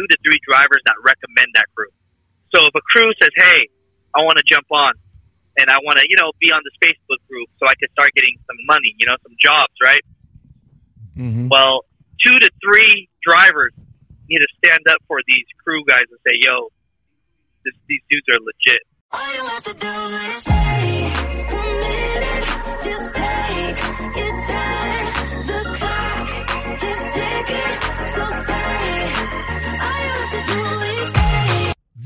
[0.00, 1.92] two to three drivers that recommend that crew.
[2.56, 3.68] So if a crew says, "Hey,
[4.16, 4.96] I want to jump on,"
[5.60, 8.10] and I want to, you know, be on this Facebook group so I can start
[8.16, 10.00] getting some money, you know, some jobs, right?
[11.16, 11.48] Mm-hmm.
[11.52, 11.84] Well,
[12.24, 13.76] two to three drivers
[14.28, 16.72] need to stand up for these crew guys and say, "Yo,
[17.64, 18.82] this, these dudes are legit."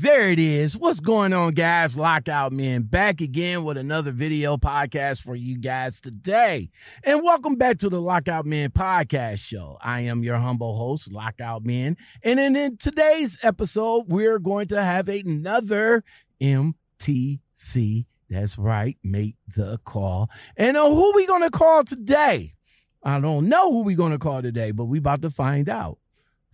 [0.05, 0.77] There it is.
[0.77, 1.97] What's going on, guys?
[1.97, 6.69] Lockout Men back again with another video podcast for you guys today.
[7.03, 9.79] And welcome back to the Lockout Men podcast show.
[9.81, 11.97] I am your humble host, Lockout Men.
[12.21, 16.03] And in, in today's episode, we're going to have another
[16.39, 18.05] MTC.
[18.29, 18.99] That's right.
[19.03, 20.29] Make the call.
[20.55, 22.53] And uh, who we going to call today?
[23.01, 25.97] I don't know who we going to call today, but we about to find out.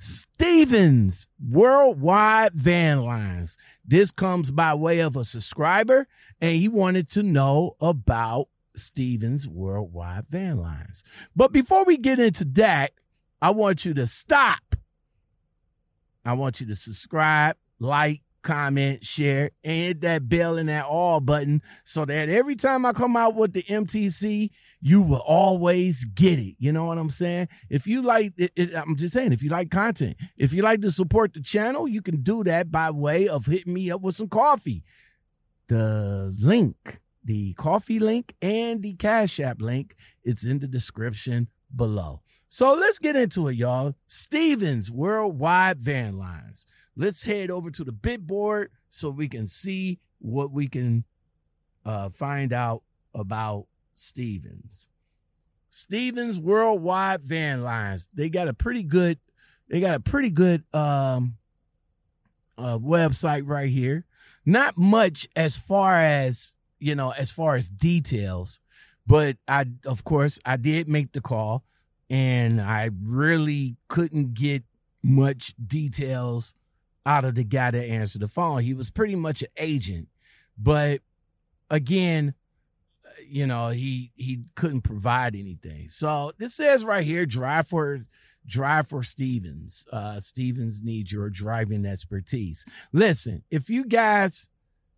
[0.02, 3.56] Stevens Worldwide Van Lines.
[3.86, 6.08] This comes by way of a subscriber,
[6.42, 11.04] and he wanted to know about Stevens Worldwide Van Lines.
[11.36, 12.94] But before we get into that,
[13.44, 14.76] I want you to stop.
[16.26, 21.20] I want you to subscribe, like, comment, share, and hit that bell and that all
[21.20, 24.50] button so that every time I come out with the MTC,
[24.82, 26.56] you will always get it.
[26.58, 27.50] You know what I'm saying?
[27.70, 30.82] If you like it, it, I'm just saying, if you like content, if you like
[30.82, 34.16] to support the channel, you can do that by way of hitting me up with
[34.16, 34.84] some coffee.
[35.68, 42.22] The link, the coffee link and the Cash App link, it's in the description below.
[42.50, 43.96] So let's get into it, y'all.
[44.08, 46.66] Stevens Worldwide Van Lines.
[47.02, 51.04] Let's head over to the bid board so we can see what we can
[51.84, 52.84] uh, find out
[53.16, 54.88] about Stevens.
[55.72, 58.08] Stevens Worldwide Van Lines.
[58.14, 59.18] They got a pretty good,
[59.68, 61.38] they got a pretty good um
[62.56, 64.06] uh website right here.
[64.46, 68.60] Not much as far as, you know, as far as details,
[69.08, 71.64] but I of course I did make the call
[72.12, 74.66] and I really couldn't get
[75.02, 76.54] much details
[77.06, 78.62] out of the guy that answered the phone.
[78.62, 80.08] He was pretty much an agent,
[80.58, 81.02] but
[81.70, 82.34] again,
[83.28, 85.90] you know, he he couldn't provide anything.
[85.90, 88.06] So this says right here, drive for
[88.46, 89.86] drive for Stevens.
[89.92, 92.66] Uh Stevens needs your driving expertise.
[92.92, 94.50] Listen, if you guys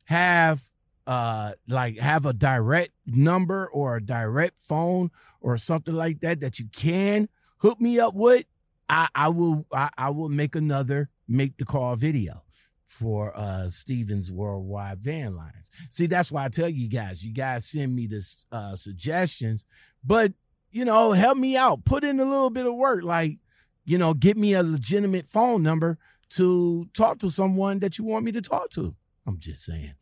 [0.06, 0.64] have
[1.06, 6.60] uh like have a direct number or a direct phone or something like that that
[6.60, 7.28] you can
[7.58, 8.46] hook me up with,
[8.90, 12.44] I, I will I, I will make another make the call video
[12.86, 15.72] for uh Stevens Worldwide Van Lines.
[15.92, 19.66] See, that's why I tell you guys, you guys send me this uh suggestions,
[20.04, 20.34] but
[20.72, 21.86] you know, help me out.
[21.86, 23.38] Put in a little bit of work, like,
[23.86, 25.98] you know, get me a legitimate phone number
[26.32, 28.96] to talk to someone that you want me to talk to.
[29.26, 29.94] I'm just saying.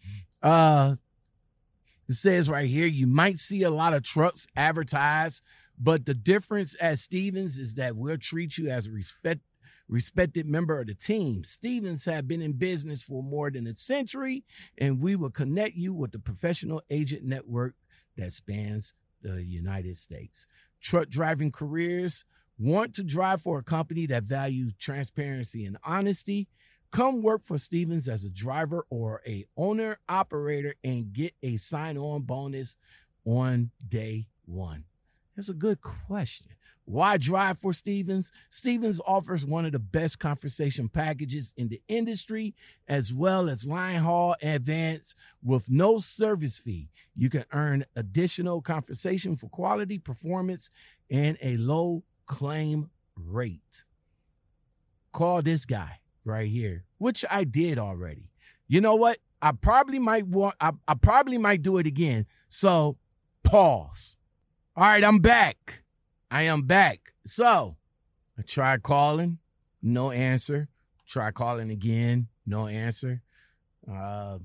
[0.42, 0.96] Uh
[2.10, 5.42] it says right here, you might see a lot of trucks advertised,
[5.80, 9.40] but the difference at Stevens is that we'll treat you as respect
[9.92, 11.44] respected member of the team.
[11.44, 14.44] Stevens have been in business for more than a century,
[14.78, 17.76] and we will connect you with the professional agent network
[18.18, 20.48] that spans the United States.
[20.82, 22.26] Truck driving careers
[22.58, 26.48] want to drive for a company that values transparency and honesty.
[26.92, 32.22] Come work for Stevens as a driver or a owner operator and get a sign-on
[32.22, 32.78] bonus
[33.26, 34.86] on day one.
[35.36, 36.48] That's a good question.
[36.86, 38.32] Why drive for Stevens?
[38.50, 42.54] Stevens offers one of the best conversation packages in the industry,
[42.88, 46.90] as well as line haul advance with no service fee.
[47.16, 50.70] You can earn additional compensation for quality, performance,
[51.10, 53.84] and a low claim rate.
[55.12, 58.32] Call this guy right here, which I did already.
[58.68, 59.20] You know what?
[59.42, 62.26] I probably might want, I, I probably might do it again.
[62.50, 62.98] So
[63.44, 64.16] pause.
[64.76, 65.81] All right, I'm back.
[66.32, 67.14] I am back.
[67.28, 67.76] So
[68.40, 69.40] I tried calling,
[69.84, 70.70] no answer.
[71.06, 73.22] Try calling again, no answer.
[73.92, 74.38] Uh,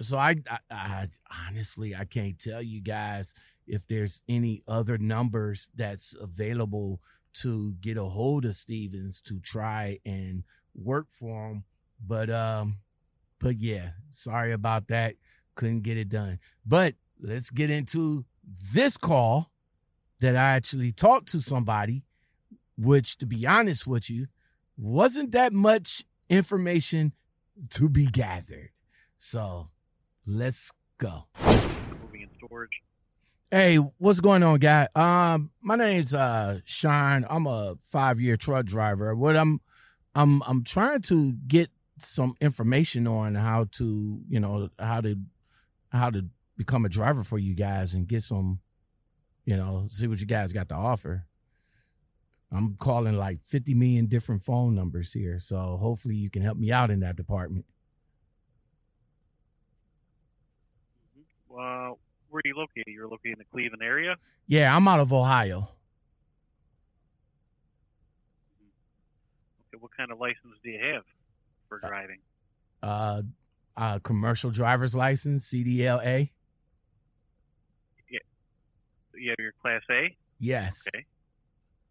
[0.00, 1.08] so I, I, I
[1.46, 3.34] honestly I can't tell you guys
[3.66, 7.00] if there's any other numbers that's available
[7.34, 10.44] to get a hold of Stevens to try and
[10.74, 11.64] work for him.
[12.04, 12.78] But um,
[13.38, 15.16] but yeah, sorry about that.
[15.56, 16.38] Couldn't get it done.
[16.64, 18.24] But let's get into
[18.72, 19.50] this call
[20.20, 22.04] that I actually talked to somebody,
[22.76, 24.28] which to be honest with you,
[24.76, 27.12] wasn't that much information
[27.70, 28.70] to be gathered.
[29.18, 29.68] So
[30.26, 31.24] let's go.
[31.40, 32.82] Moving in storage.
[33.50, 34.88] Hey, what's going on, guy?
[34.94, 37.24] Um, my name's uh Sean.
[37.28, 39.14] I'm a five year truck driver.
[39.14, 39.60] What I'm
[40.14, 45.16] I'm I'm trying to get some information on how to you know how to
[45.90, 46.26] how to
[46.56, 48.60] become a driver for you guys and get some
[49.44, 51.26] you know see what you guys got to offer.
[52.52, 56.70] I'm calling like 50 million different phone numbers here, so hopefully you can help me
[56.70, 57.64] out in that department.
[61.50, 61.94] Uh,
[62.28, 62.86] where are you located?
[62.88, 64.16] You're located in the Cleveland area.
[64.46, 65.68] Yeah, I'm out of Ohio.
[69.68, 71.02] Okay, what kind of license do you have
[71.68, 72.18] for driving?
[72.82, 73.22] Uh,
[73.76, 76.30] uh commercial driver's license, CDLA.
[79.24, 80.14] You have your Class A.
[80.38, 80.84] Yes.
[80.86, 81.06] Okay.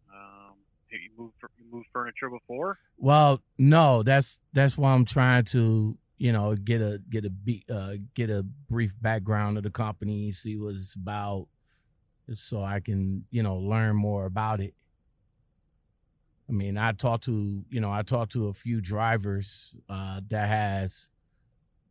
[0.08, 0.54] Um,
[0.92, 2.78] have you moved you moved furniture before?
[2.96, 7.64] Well, no, that's that's why I'm trying to, you know, get a get a be,
[7.68, 11.48] uh, get a brief background of the company, see what it's about,
[12.36, 14.74] so I can, you know, learn more about it.
[16.48, 20.48] I mean, I talked to, you know, I talked to a few drivers uh, that
[20.48, 21.10] has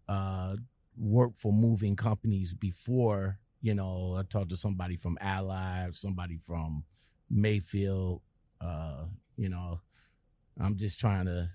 [0.07, 0.55] uh,
[0.97, 3.39] worked for moving companies before.
[3.63, 6.85] You know, I talked to somebody from Ally, somebody from
[7.31, 8.21] Mayfield.
[8.61, 9.05] Uh,
[9.37, 9.81] you know,
[10.59, 11.51] I'm just trying to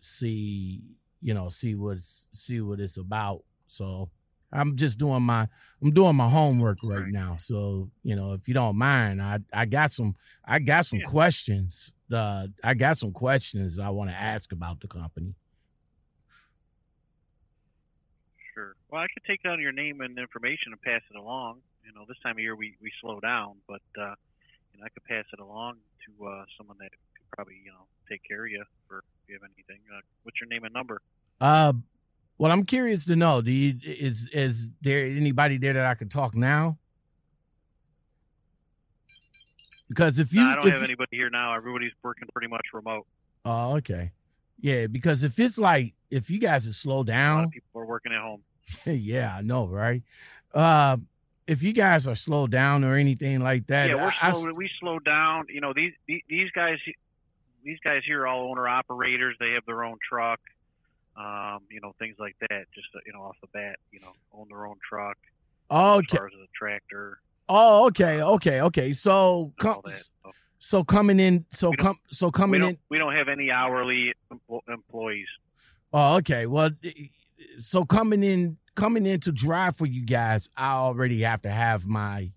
[0.00, 0.82] see,
[1.22, 3.44] you know, see what's see what it's about.
[3.68, 4.10] So
[4.52, 5.48] I'm just doing my
[5.82, 7.36] I'm doing my homework right now.
[7.38, 11.06] So, you know, if you don't mind, I I got some I got some Yeah.
[11.06, 11.92] questions.
[12.12, 15.34] Uh I got some questions I want to ask about the company.
[18.54, 18.76] Sure.
[18.94, 21.62] Well, I could take down your name and information and pass it along.
[21.84, 24.14] You know, this time of year we, we slow down, but uh,
[24.72, 27.88] you know, I could pass it along to uh, someone that could probably you know
[28.08, 29.82] take care of you for if you have anything.
[29.92, 31.02] Uh, what's your name and number?
[31.40, 31.72] Uh
[32.38, 36.12] well, I'm curious to know, do you is is there anybody there that I could
[36.12, 36.78] talk now?
[39.88, 41.52] Because if you no, I don't if have anybody here now.
[41.56, 43.08] Everybody's working pretty much remote.
[43.44, 44.12] Oh, okay.
[44.60, 47.80] Yeah, because if it's like if you guys have slowed A lot down, of people
[47.80, 48.42] are working at home.
[48.86, 50.02] yeah, I know, right?
[50.52, 50.96] Uh
[51.46, 54.52] if you guys are slowed down or anything like that, yeah, we're I- I slow.
[54.54, 55.46] we slow down.
[55.48, 56.78] You know, these these, guys
[57.64, 59.36] these guys here are all owner operators.
[59.40, 60.40] They have their own truck.
[61.16, 62.64] Um, you know, things like that.
[62.74, 65.16] Just you know, off the bat, you know, own their own truck.
[65.70, 66.16] oh, As okay.
[66.16, 67.18] far as a tractor,
[67.48, 68.94] Oh, okay, okay, okay.
[68.94, 69.82] So, com-.
[70.58, 72.78] So coming in, so We come, so coming don't in.
[72.88, 75.26] we don't have any hourly empl- employees.
[75.92, 76.46] Oh, okay.
[76.46, 76.70] Well,
[77.60, 81.86] so coming in, coming in to drive for you guys, I already have to have
[81.86, 82.32] my,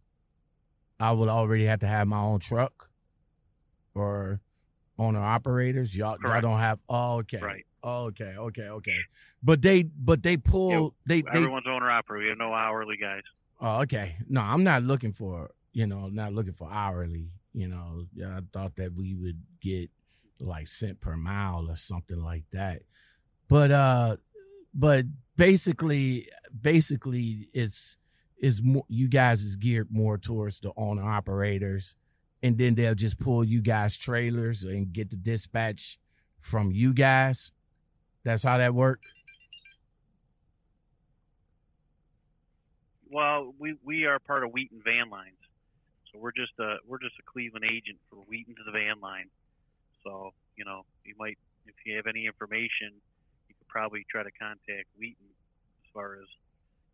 [1.00, 2.90] I would already have to have my own truck,
[3.96, 4.40] or
[5.00, 5.96] owner operators.
[5.96, 6.80] Y'all, y'all don't have.
[6.90, 7.40] Oh, okay.
[7.40, 7.66] Right.
[7.84, 8.36] Okay.
[8.38, 8.64] Okay.
[8.68, 8.98] Okay.
[9.44, 10.96] But they, but they pull.
[11.06, 11.30] they, they.
[11.30, 12.24] Everyone's owner operator.
[12.24, 13.22] We have no hourly guys.
[13.62, 14.18] Oh, okay.
[14.28, 15.52] No, I'm not looking for.
[15.74, 17.30] You know, not looking for hourly.
[17.54, 19.92] You know, I thought that we would get
[20.40, 22.82] like cent per mile or something like that.
[23.48, 24.18] But uh,
[24.78, 26.30] but basically,
[26.62, 27.98] basically, it's
[28.38, 28.86] is more.
[28.88, 31.96] You guys is geared more towards the owner operators,
[32.44, 36.00] and then they'll just pull you guys trailers and get the dispatch
[36.40, 37.52] from you guys.
[38.24, 39.12] That's how that works.
[43.10, 45.38] Well, we we are part of Wheaton Van Lines,
[46.12, 49.30] so we're just a we're just a Cleveland agent for Wheaton to the Van Line.
[50.04, 52.94] So you know, you might if you have any information,
[53.78, 55.28] probably try to contact Wheaton
[55.86, 56.28] as far as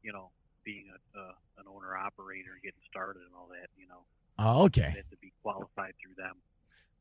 [0.02, 0.32] you know
[0.66, 3.70] being a, uh, an owner operator and getting started and all that.
[3.78, 4.04] You know,
[4.38, 4.94] Oh, okay.
[5.12, 6.36] to be qualified through them.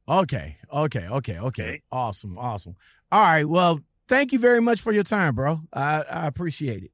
[0.08, 1.38] Okay, okay, okay, okay.
[1.38, 1.82] Okay.
[1.90, 2.76] Awesome, awesome.
[3.10, 3.48] All right.
[3.48, 5.60] Well, thank you very much for your time, bro.
[5.72, 6.90] I, I appreciate it.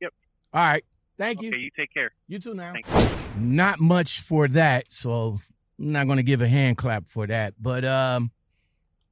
[0.00, 0.12] Yep.
[0.54, 0.84] All right.
[1.18, 1.48] Thank you.
[1.48, 2.12] Okay, you take care.
[2.28, 2.72] You too now.
[2.72, 3.16] Thanks.
[3.38, 5.40] Not much for that, so
[5.78, 7.54] I'm not gonna give a hand clap for that.
[7.60, 8.30] But um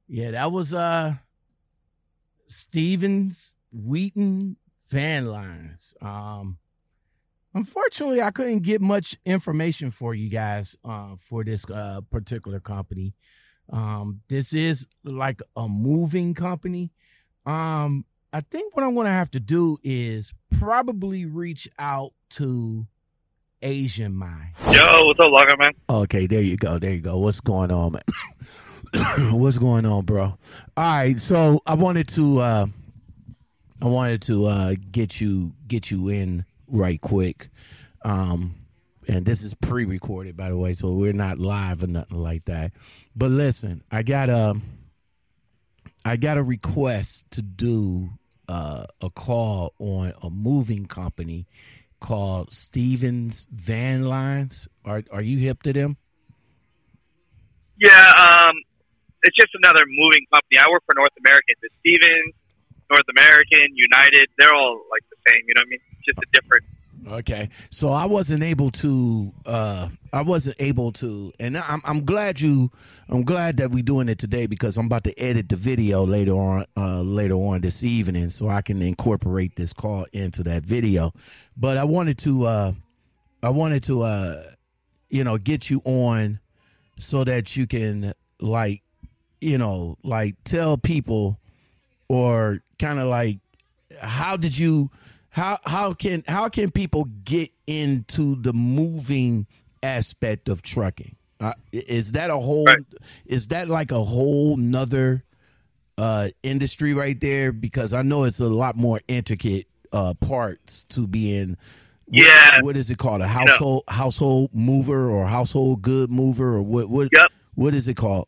[0.07, 1.15] yeah, that was uh
[2.51, 4.57] Stevens Wheaton
[4.89, 5.93] Van Lines.
[6.01, 6.57] Um
[7.53, 13.13] unfortunately I couldn't get much information for you guys uh for this uh particular company.
[13.71, 16.91] Um this is like a moving company.
[17.45, 22.87] Um I think what I'm gonna have to do is probably reach out to
[23.61, 24.53] Asian Mind.
[24.71, 25.71] Yo, what's up, Logger man?
[25.89, 26.79] Okay, there you go.
[26.79, 27.17] There you go.
[27.17, 28.01] What's going on, man?
[29.31, 30.23] What's going on, bro?
[30.23, 30.37] All
[30.77, 32.65] right, so I wanted to uh
[33.81, 37.49] I wanted to uh get you get you in right quick.
[38.03, 38.55] Um
[39.07, 42.73] and this is pre-recorded by the way, so we're not live or nothing like that.
[43.15, 44.59] But listen, I got a
[46.03, 48.09] I got a request to do
[48.49, 51.47] uh, a call on a moving company
[51.99, 54.67] called Stevens Van Lines.
[54.83, 55.97] Are are you hip to them?
[57.77, 58.55] Yeah, um,
[59.23, 60.57] it's just another moving company.
[60.59, 61.55] I work for North American.
[61.61, 62.33] The Stevens,
[62.89, 65.41] North American, United, they're all like the same.
[65.47, 65.79] You know what I mean?
[65.97, 66.63] It's just a different.
[67.07, 69.33] Okay, so I wasn't able to.
[69.45, 72.71] uh I wasn't able to, and I'm I'm glad you.
[73.09, 76.33] I'm glad that we're doing it today because I'm about to edit the video later
[76.33, 76.65] on.
[76.77, 81.11] Uh Later on this evening, so I can incorporate this call into that video.
[81.57, 82.45] But I wanted to.
[82.45, 82.71] uh
[83.41, 84.03] I wanted to.
[84.03, 84.43] uh
[85.09, 86.39] You know, get you on
[86.99, 88.83] so that you can like,
[89.41, 91.39] you know, like tell people
[92.07, 93.39] or kind of like
[93.99, 94.89] how did you
[95.29, 99.45] how how can how can people get into the moving
[99.83, 102.77] aspect of trucking uh, is that a whole Right.
[103.25, 105.23] is that like a whole nother
[105.97, 111.07] uh industry right there because i know it's a lot more intricate uh parts to
[111.07, 111.57] being
[112.07, 112.61] what- Yeah.
[112.61, 117.09] what is it called a household household mover or household good mover or what what
[117.13, 117.27] Yep.
[117.55, 118.27] what is it called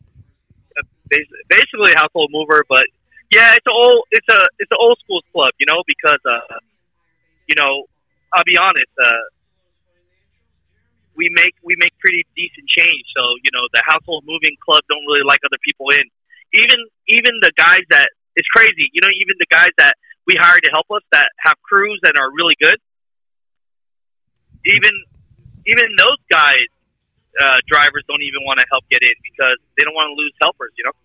[1.10, 2.64] basically a household mover.
[2.68, 2.84] But
[3.30, 6.58] yeah, it's a old it's a it's an old school club, you know, because uh,
[7.48, 7.84] you know,
[8.32, 9.24] I'll be honest, uh,
[11.16, 13.04] we make we make pretty decent change.
[13.16, 16.04] So you know, the household moving club don't really like other people in.
[16.54, 19.94] Even even the guys that it's crazy, you know, even the guys that
[20.26, 22.78] we hire to help us that have crews that are really good.
[24.64, 24.94] Even
[25.66, 26.66] even those guys,
[27.40, 30.34] uh, drivers don't even want to help get in because they don't want to lose
[30.42, 30.96] helpers, you know.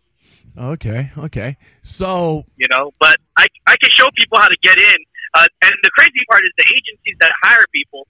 [0.73, 2.91] okay okay so you know.
[2.99, 4.99] But I I can show people how to get in.
[5.33, 8.07] Uh, and the crazy part is the agencies that hire people,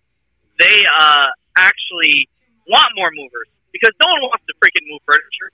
[0.55, 1.27] they uh,
[1.59, 2.31] actually
[2.71, 5.49] want more movers because no one wants to freaking move furniture.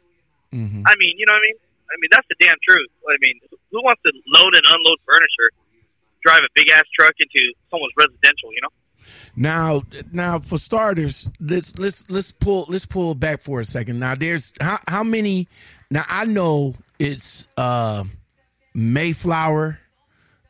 [0.54, 0.86] mhm.
[0.86, 1.58] I mean, you know what I mean?
[1.90, 2.90] I mean that's the damn truth.
[3.10, 3.42] I mean,
[3.72, 5.50] who wants to load and unload furniture,
[6.22, 8.54] drive a big ass truck into someone's residential?
[8.54, 8.74] You know?
[9.36, 14.00] Now, now for starters, let's let's let's pull let's pull back for a second.
[14.00, 15.48] Now, there's how how many?
[15.90, 18.04] Now I know it's uh
[18.74, 19.80] Mayflower.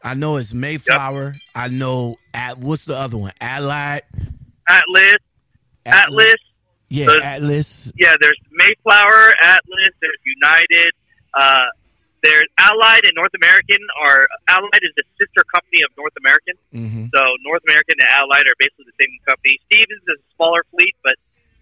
[0.03, 1.35] I know it's Mayflower.
[1.55, 3.33] I know at what's the other one?
[3.41, 4.03] Allied.
[4.67, 5.15] Atlas,
[5.85, 6.35] Atlas.
[6.89, 7.91] Yeah, the- Atlas.
[7.97, 9.89] Yeah, there's Mayflower, Atlas.
[10.01, 10.91] There's United.
[11.33, 11.65] Uh,
[12.25, 13.77] there's Allied and North American.
[14.01, 16.55] Are Allied is the sister company of North American.
[16.74, 19.62] hmm So North American and Allied are basically the same company.
[19.70, 21.15] Stevens is a smaller fleet, but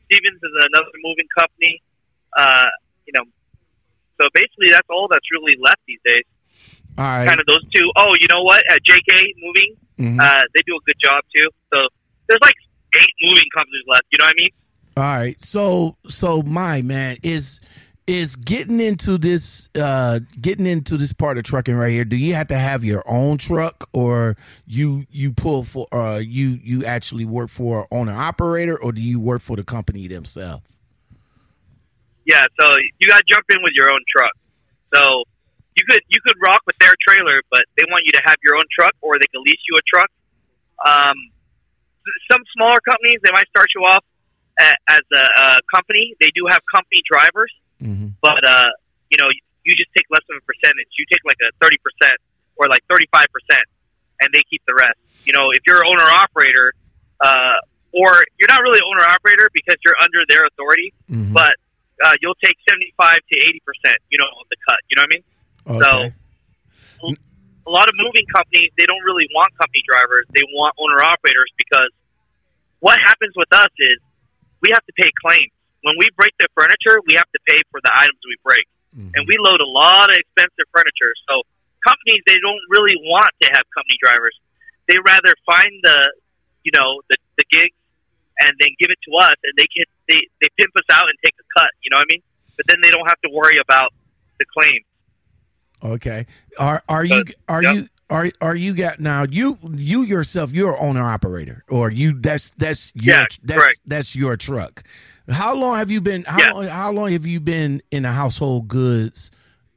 [0.07, 1.83] Stevens is another moving company.
[2.39, 2.71] Uh,
[3.05, 3.25] you know,
[4.19, 6.23] so basically that's all that's really left these days.
[6.97, 7.27] All right.
[7.27, 7.85] Kind of those two.
[7.99, 8.63] Oh, you know what?
[8.71, 9.11] Uh, JK
[9.43, 10.17] Moving, Mhm.
[10.21, 11.47] uh, they do a good job too.
[11.73, 11.77] So
[12.27, 12.55] there's like
[13.01, 14.05] eight moving companies left.
[14.11, 14.53] You know what I mean?
[14.95, 15.37] All right.
[15.43, 17.59] So so my man is
[18.05, 22.05] is getting into this uh getting into this part of trucking right here.
[22.05, 26.59] Do you have to have your own truck or you you pull for uh you
[26.63, 30.65] you actually work for an owner operator or do you work for the company themselves?
[32.25, 32.45] Yeah.
[32.59, 32.67] So
[32.99, 34.31] you got to jump in with your own truck.
[34.93, 35.23] So
[35.75, 38.55] you could you could rock with their trailer, but they want you to have your
[38.55, 40.09] own truck, or they can lease you a truck.
[40.85, 41.15] Um,
[42.31, 44.03] some smaller companies they might start you off
[44.59, 46.13] as a, a company.
[46.19, 47.51] They do have company drivers,
[47.83, 48.15] Mm-hmm.
[48.23, 48.71] but uh,
[49.11, 49.27] you know
[49.67, 50.87] you just take less of a percentage.
[50.97, 52.15] You take like a thirty percent
[52.55, 53.63] or like thirty five percent,
[54.23, 54.99] and they keep the rest.
[55.27, 56.73] You know, if you're an owner operator,
[57.19, 57.59] uh,
[57.95, 61.33] or you're not really owner operator because you're under their authority, Mm-hmm.
[61.33, 61.53] but
[62.03, 63.99] uh, you'll take seventy five to eighty percent.
[64.09, 64.79] You know, of the cut.
[64.91, 65.25] You know what I mean?
[66.03, 66.13] okay.
[67.67, 71.47] a lot of moving companies they don't really want company drivers they want owner operators
[71.55, 71.87] because
[72.83, 73.95] what happens with us is
[74.59, 75.52] we have to pay claims
[75.83, 78.65] when we break the furniture we have to pay for the items we break
[78.97, 79.11] Mhm.
[79.15, 81.41] and we load a lot of expensive furniture so
[81.85, 84.35] companies they don't really want to have company drivers
[84.87, 85.99] they rather find the
[86.63, 87.75] you know the, the gigs
[88.39, 91.17] and then give it to us and they can they, they pimp us out and
[91.23, 92.23] take a cut you know what i mean
[92.57, 93.93] but then they don't have to worry about
[94.39, 94.85] the claims
[95.83, 96.25] Okay.
[96.57, 97.75] Are are you are Yep.
[97.75, 102.51] you are are you got now you you yourself you're owner operator or you that's
[102.57, 104.83] that's your Yeah, that's that's your truck.
[105.29, 106.51] How long have you been how Yeah.
[106.51, 109.31] long, how long have you been in a household goods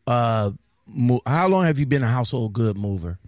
[0.07, 0.51] uh
[0.87, 3.19] mo- how long have you been a household good mover?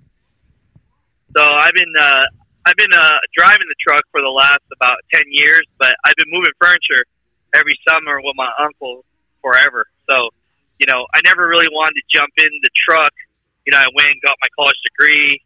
[1.37, 2.25] So I've been uh,
[2.67, 6.31] I've been uh, driving the truck for the last about ten years, but I've been
[6.31, 7.05] moving furniture
[7.55, 9.05] every summer with my uncle
[9.43, 9.87] forever.
[10.09, 10.31] So
[10.79, 13.13] you know, I never really wanted to jump in the truck.
[13.67, 15.41] You know, I went and got my college degree.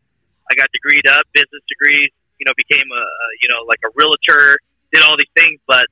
[0.50, 2.11] I got degreed up, business degrees.
[2.38, 4.57] You know, became a a, you know like a realtor.
[4.93, 5.87] Did all these things, but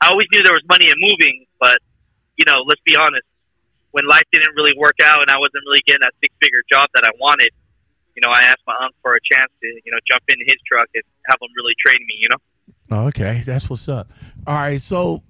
[0.00, 1.46] I always knew there was money in moving.
[1.60, 1.78] But
[2.36, 3.26] you know, let's be honest.
[3.90, 6.86] When life didn't really work out and I wasn't really getting that six figure job
[6.94, 7.50] that I wanted,
[8.14, 10.56] you know, I asked my uncle for a chance to, you know, jump in his
[10.66, 13.06] truck and have him really train me, you know?
[13.08, 14.10] Okay, that's what's up.
[14.46, 15.22] All right, so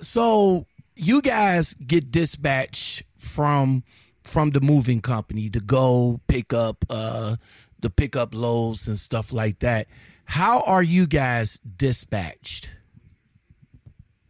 [0.00, 3.84] so you guys get dispatched from
[4.22, 7.36] from the moving company to go pick up uh
[7.80, 9.86] the pick up loads and stuff like that.
[10.24, 12.70] How are you guys dispatched?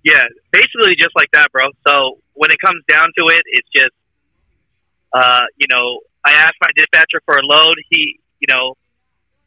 [0.05, 1.65] Yeah, basically just like that, bro.
[1.87, 3.95] So when it comes down to it, it's just,
[5.13, 7.75] uh, you know, I asked my dispatcher for a load.
[7.91, 8.77] He, you know,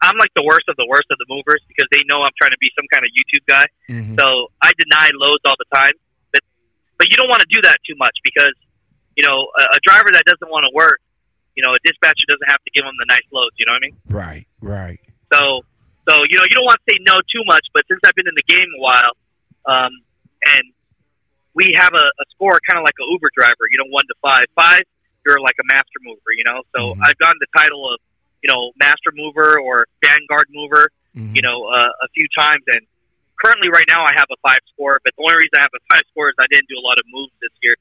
[0.02, 2.52] I'm like the worst of the worst of the movers because they know I'm trying
[2.52, 3.66] to be some kind of YouTube guy.
[3.90, 4.18] Mhm.
[4.20, 5.94] So I deny loads all the time.
[6.34, 6.42] But
[6.98, 8.54] but you don't want to do that too much because
[9.16, 11.00] you know a, a driver that doesn't want to work,
[11.56, 13.54] you know, a dispatcher doesn't have to give them the nice loads.
[13.62, 13.98] You know what I mean?
[14.10, 15.00] Right, right.
[15.32, 15.62] So
[16.10, 17.66] so you know you don't want to say no too much.
[17.72, 19.14] But since I've been in the game a while,
[19.70, 19.94] um,
[20.46, 20.64] and
[21.54, 23.68] we have a, a score kind of like a Uber driver.
[23.70, 24.46] You know, one to five.
[24.56, 24.84] Five,
[25.26, 26.32] you're like a master mover.
[26.36, 27.02] You know, so Mhm.
[27.04, 28.00] I've gotten the title of
[28.42, 31.36] you know master mover or vanguard mover Mhm.
[31.36, 32.64] you know, uh, a few times.
[32.72, 32.88] And
[33.36, 35.00] currently, right now, I have a five score.
[35.04, 36.96] But the only reason I have a five score is I didn't do a lot
[37.00, 37.76] of moves this year.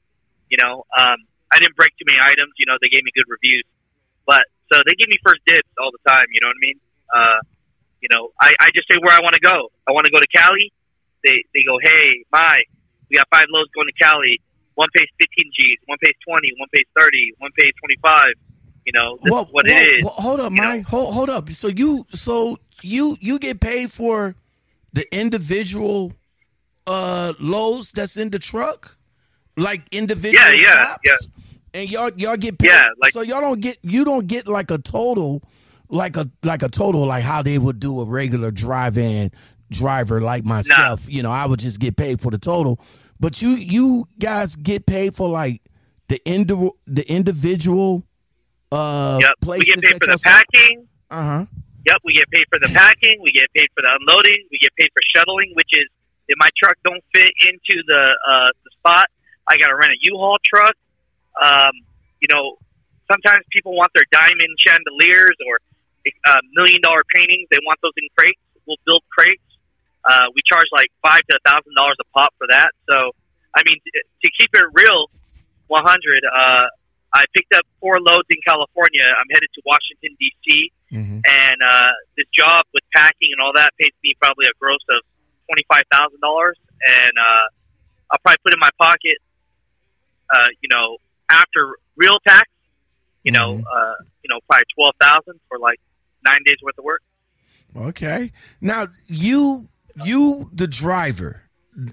[0.51, 1.15] You know, um,
[1.53, 2.51] I didn't break too many items.
[2.59, 3.63] You know, they gave me good reviews.
[4.27, 6.27] But so they give me first dibs all the time.
[6.31, 6.77] You know what I mean?
[7.15, 7.39] Uh,
[8.03, 9.71] you know, I, I just say where I want to go.
[9.87, 10.73] I want to go to Cali.
[11.23, 12.57] They they go, hey, my,
[13.09, 14.39] we got five loads going to Cali.
[14.75, 18.23] One pays 15 G's, one pays 20, one pays 30, one pays 25.
[18.85, 20.03] You know, this Well, is what well, it is.
[20.03, 20.51] well, hold up?
[20.51, 20.85] Mike.
[20.87, 21.49] Hold, hold up.
[21.51, 24.35] So you, so you, you get paid for
[24.93, 26.13] the individual
[26.87, 28.97] uh loads that's in the truck,
[29.55, 30.43] like individual.
[30.43, 30.99] Yeah, yeah, stops?
[31.05, 31.79] yeah.
[31.81, 32.69] And y'all, y'all get paid.
[32.69, 35.43] Yeah, like- so y'all don't get, you don't get like a total,
[35.89, 39.31] like a like a total, like how they would do a regular drive-in
[39.71, 41.07] driver like myself.
[41.09, 42.79] You know, I would just get paid for the total,
[43.19, 45.61] but you, you guys get paid for like
[46.07, 48.03] the indi- the individual.
[48.71, 50.87] Uh, Yep, we get paid for the packing.
[51.09, 51.45] Uh huh.
[51.87, 53.19] Yep, we get paid for the packing.
[53.23, 54.45] We get paid for the unloading.
[54.51, 55.87] We get paid for shuttling, which is
[56.27, 59.07] if my truck don't fit into the uh, the spot,
[59.49, 60.75] I got to rent a U-Haul truck.
[61.43, 61.71] Um,
[62.21, 62.57] you know,
[63.11, 65.57] sometimes people want their diamond chandeliers or
[66.27, 67.47] uh, million dollar paintings.
[67.49, 68.39] They want those in crates.
[68.67, 69.41] We'll build crates.
[70.07, 72.69] Uh, we charge like five to a thousand dollars a pop for that.
[72.89, 73.11] So,
[73.55, 73.91] I mean, to,
[74.25, 75.09] to keep it real,
[75.67, 75.83] 100.
[76.25, 76.65] Uh,
[77.13, 79.03] I picked up four loads in California.
[79.03, 81.19] I'm headed to Washington D.C Mm-hmm.
[81.23, 81.87] and uh,
[82.17, 84.99] this job with packing and all that pays me probably a gross of
[85.47, 87.45] twenty five thousand dollars, and uh,
[88.11, 89.15] I'll probably put in my pocket,
[90.35, 90.97] uh, you know,
[91.29, 92.49] after real tax,
[93.23, 93.63] you know, Mhm.
[93.63, 95.79] uh, you know, probably twelve thousand for like
[96.25, 97.01] nine days worth of work.
[97.73, 98.33] Okay.
[98.59, 99.69] Now you
[100.03, 101.41] you the driver,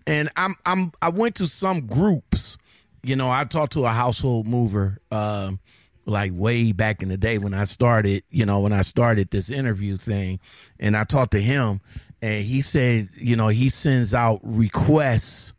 [0.06, 2.56] and I'm I'm I went to some groups.
[3.02, 5.61] You know, I talked to a household mover, um,
[6.04, 8.24] like way back in the day when I started.
[8.30, 10.40] You know, when I started this interview thing,
[10.80, 11.80] and I talked to him,
[12.20, 15.54] and he said, you know, he sends out requests.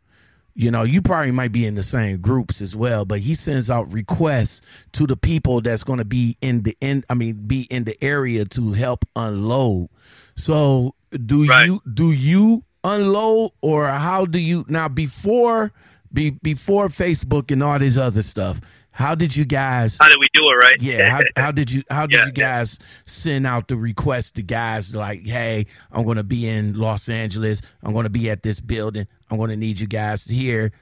[0.60, 3.70] You know, you probably might be in the same groups as well, but he sends
[3.70, 4.60] out requests
[4.92, 7.02] to the people that's going to be in the in.
[7.08, 9.88] I mean, be in the area to help unload.
[10.36, 10.94] So,
[11.24, 11.64] do Right.
[11.64, 15.72] you do you unload, or how do you now before
[16.12, 18.60] be before Facebook and all this other stuff?
[18.92, 19.96] How did you guys?
[19.98, 20.74] How did we do it, right?
[20.78, 24.42] Yeah, how, how did you how did Yeah, you guys send out the request to
[24.42, 29.06] guys like, hey, I'm gonna be in Los Angeles, I'm gonna be at this building,
[29.30, 30.72] I'm gonna need you guys here.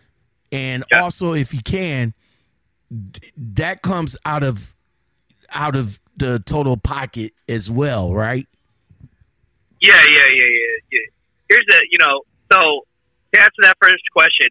[0.51, 1.03] And Yeah.
[1.03, 2.15] also if you can,
[3.37, 4.75] that comes out of
[5.51, 8.47] out of the total pocket as well, right?
[9.81, 11.07] Yeah, yeah, yeah, yeah, yeah.
[11.49, 12.85] Here's the, you know, so
[13.33, 14.49] to answer that first question,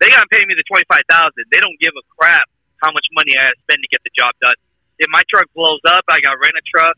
[0.00, 1.44] they gotta pay me the twenty five thousand.
[1.52, 2.44] They don't give a crap
[2.82, 4.54] how much money I spend to get the job done.
[4.98, 6.96] If my truck blows up, I gotta rent a truck.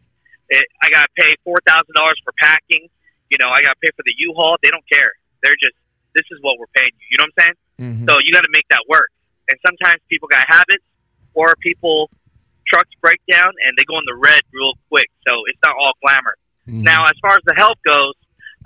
[0.49, 2.89] It, I gotta pay four thousand dollars for packing.
[3.31, 4.57] You know, I gotta pay for the U-Haul.
[4.63, 5.11] They don't care.
[5.43, 5.75] They're just,
[6.17, 7.07] this is what we're paying you.
[7.13, 7.59] You know what I'm saying?
[7.77, 8.05] Mm-hmm.
[8.09, 9.13] So you got to make that work.
[9.47, 10.83] And sometimes people got habits,
[11.37, 12.11] or people
[12.67, 15.07] trucks break down and they go in the red real quick.
[15.29, 16.35] So it's not all glamour.
[16.67, 16.83] Mm-hmm.
[16.83, 18.17] Now, as far as the help goes,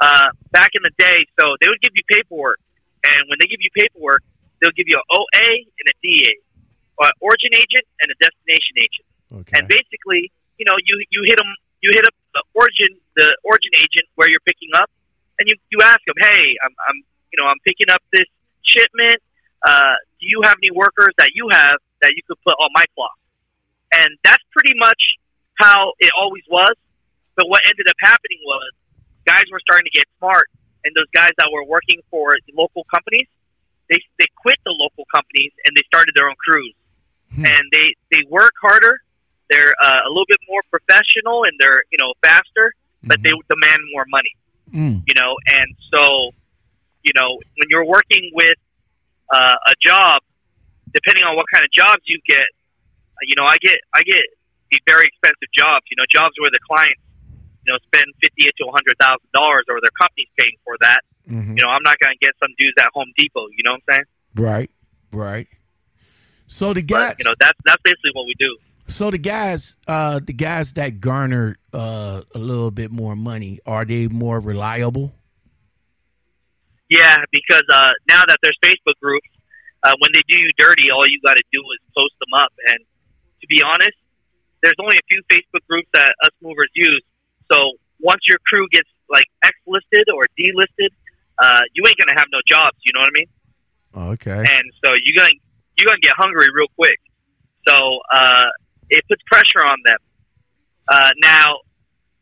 [0.01, 2.57] uh, back in the day, so they would give you paperwork,
[3.05, 4.25] and when they give you paperwork,
[4.61, 6.33] they'll give you an OA and a DA,
[6.97, 9.07] or an origin agent and a destination agent.
[9.45, 9.61] okay.
[9.61, 11.53] And basically, you know, you you hit them,
[11.85, 14.89] you hit up the origin, the origin agent where you're picking up,
[15.37, 16.99] and you you ask them, hey, I'm, I'm
[17.33, 18.27] you know, I'm picking up this
[18.63, 19.17] shipment.
[19.67, 22.85] Uh, do you have any workers that you have that you could put on my
[22.95, 23.17] clock?
[23.93, 25.01] And that's pretty much
[25.59, 26.73] how it always was.
[27.37, 28.71] But what ended up happening was
[29.27, 30.47] guys were starting to get smart,
[30.85, 33.27] and those guys that were working for the local companies,
[33.89, 36.75] they they quit the local companies and they started their own crews,
[37.35, 37.47] Hmm.
[37.47, 39.01] and they they work harder.
[39.51, 43.81] They're uh, a little bit more professional and they're you know faster, but they demand
[43.93, 44.35] more money.
[44.73, 45.03] Mm.
[45.07, 46.31] You know, and so
[47.03, 48.59] you know when you're working with
[49.33, 50.23] uh, a job
[50.93, 54.23] depending on what kind of jobs you get, uh, you know, I get I get
[54.73, 55.87] the very expensive jobs.
[55.91, 56.99] You know, jobs where the clients,
[57.65, 61.01] you know, spend fifty to a hundred thousand dollars, or their company's paying for that.
[61.31, 61.57] Mhm.
[61.57, 63.47] You know, I'm not going to get some dudes at Home Depot.
[63.57, 64.07] You know what I'm saying?
[64.35, 64.71] Right,
[65.13, 65.47] right.
[66.49, 68.59] So the guys, But you know, that's that's basically what we do.
[68.89, 73.85] so the guys, uh, the guys that garner uh, a little bit more money, are
[73.85, 75.15] they more reliable?
[76.91, 79.31] Yeah, because uh, now that there's Facebook groups,
[79.83, 82.53] uh, when they do you dirty, all you got to do is post them up.
[82.67, 82.85] And
[83.41, 83.97] to be honest,
[84.63, 87.03] there's only a few Facebook groups that us movers use.
[87.51, 90.91] So once your crew gets like X listed or delisted,
[91.39, 92.77] uh, you ain't gonna have no jobs.
[92.85, 93.31] You know what I mean?
[94.19, 94.39] Okay.
[94.39, 95.35] And so you're gonna
[95.79, 97.01] you're gonna get hungry real quick.
[97.67, 97.75] So
[98.13, 98.51] uh,
[98.91, 99.99] it puts pressure on them.
[100.89, 101.57] Uh, now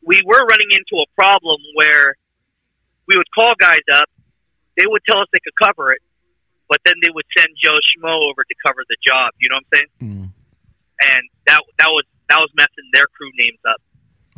[0.04, 2.14] we were running into a problem where
[3.06, 4.08] we would call guys up,
[4.78, 6.00] they would tell us they could cover it,
[6.70, 9.34] but then they would send Joe Schmo over to cover the job.
[9.42, 9.90] You know what I'm saying?
[10.00, 10.26] Mm,
[11.02, 13.80] And that that was that was messing their crew names up.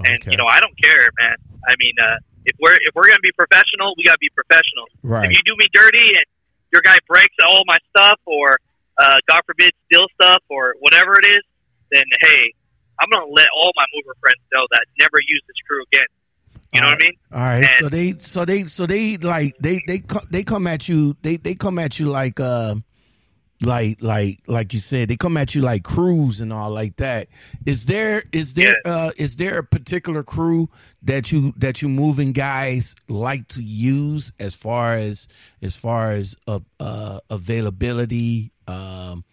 [0.01, 1.37] And you know, I don't care, man.
[1.69, 2.17] I mean, uh,
[2.49, 4.89] if we're if we're gonna be professional, we gotta be professional.
[5.05, 5.29] right.
[5.29, 6.27] If you do me dirty and
[6.73, 8.57] your guy breaks all my stuff, or
[8.97, 11.45] uh, God forbid, steal stuff, or whatever it is,
[11.93, 12.55] then hey,
[13.03, 16.09] I'm gonna let all my mover friends know that never use this crew again.
[16.73, 17.17] You know what I mean?
[17.33, 20.89] All right, And- so they, so they, so they like they they they come at
[20.89, 21.17] you.
[21.23, 22.77] They they come at you like uh,
[23.63, 25.09] like like like you said.
[25.09, 27.29] They come at you like crews and all like that.
[27.67, 30.69] Is there is there uh is there a particular crew
[31.03, 35.27] that you that you moving guys like to use as far as
[35.63, 39.25] as far as uh, uh availability, um,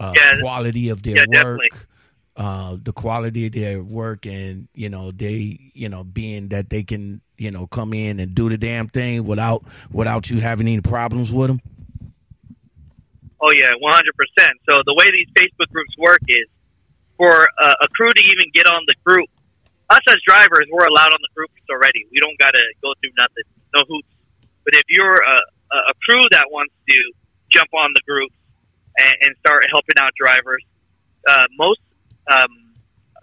[0.00, 0.40] uh, Yeah.
[0.40, 1.70] quality of their Yeah, work definitely.
[2.36, 6.82] Uh, the quality of their work and you know they you know being that they
[6.82, 10.80] can you know come in and do the damn thing without without you having any
[10.80, 11.60] problems with them
[13.44, 14.16] Oh yeah, 100.
[14.16, 16.48] percent So the way these Facebook groups work is
[17.18, 19.28] for a, a crew to even get on the group.
[19.90, 22.08] Us as drivers, we're allowed on the groups already.
[22.10, 23.44] We don't gotta go through nothing,
[23.76, 24.08] no hoops.
[24.64, 25.36] But if you're a
[25.74, 26.96] a crew that wants to
[27.50, 28.30] jump on the group
[28.96, 30.64] and, and start helping out drivers,
[31.28, 31.80] uh, most
[32.30, 32.52] um,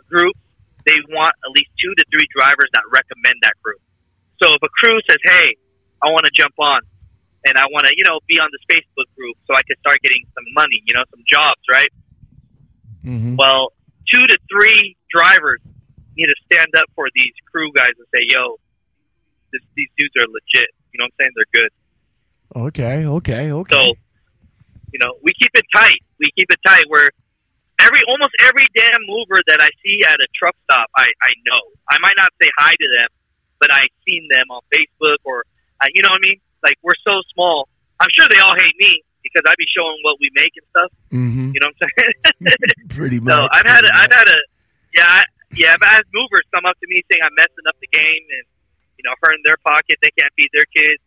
[0.10, 0.40] groups
[0.86, 3.78] they want at least two to three drivers that recommend that crew.
[4.42, 5.54] So if a crew says, "Hey,
[6.02, 6.82] I want to jump on,"
[7.46, 10.02] and I want to, you know, be on this Facebook group so I can start
[10.02, 11.92] getting some money, you know, some jobs, right?
[13.06, 13.36] mm-hmm.
[13.38, 13.74] Well,
[14.12, 15.62] two to three drivers
[16.18, 18.58] need to stand up for these crew guys and say, "Yo,
[19.54, 21.34] this, these dudes are legit." You know what I'm saying?
[21.38, 21.72] They're good.
[22.56, 23.94] okay okay okay So,
[24.92, 26.02] you know, we keep it tight.
[26.20, 26.84] We keep it tight.
[26.90, 27.10] Where
[27.82, 31.62] every almost every damn mover that I see at a truck stop, I I know.
[31.90, 33.10] I might not say hi to them,
[33.60, 35.44] but I've seen them on Facebook or,
[35.82, 36.40] uh, you know what I mean?
[36.64, 37.68] Like we're so small.
[38.00, 40.92] I'm sure they all hate me because I be showing what we make and stuff.
[41.14, 41.54] mm-hmm.
[41.54, 42.16] You know what I'm saying?
[42.98, 44.40] pretty much so I've had a, pretty I've had a
[44.98, 45.22] yeah I,
[45.54, 48.46] yeah I've had movers come up to me saying I'm messing up the game and
[48.98, 49.98] you know hurting their pocket.
[50.02, 51.02] They can't feed their kids.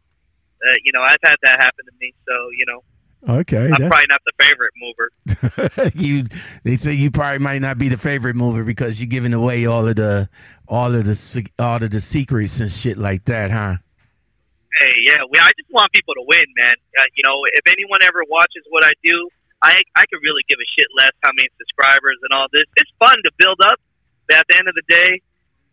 [0.63, 2.15] Uh, you know I've had that happen to me.
[2.27, 2.94] So you know much.
[3.29, 5.93] Okay I'm that's- probably not the favorite mover.
[5.95, 6.27] you
[6.63, 9.87] they say you probably might not be the favorite mover because you're giving away all
[9.89, 10.29] of the
[10.69, 13.77] all of the all of the secrets and shit like that huh
[14.81, 16.75] Hey, yeah, we, I just want people to win, man.
[16.99, 19.31] Uh, you know, if anyone ever watches what I do,
[19.63, 22.67] I I could really give a shit less how many subscribers and all this.
[22.83, 23.79] It's fun to build up,
[24.27, 25.23] but at the end of the day,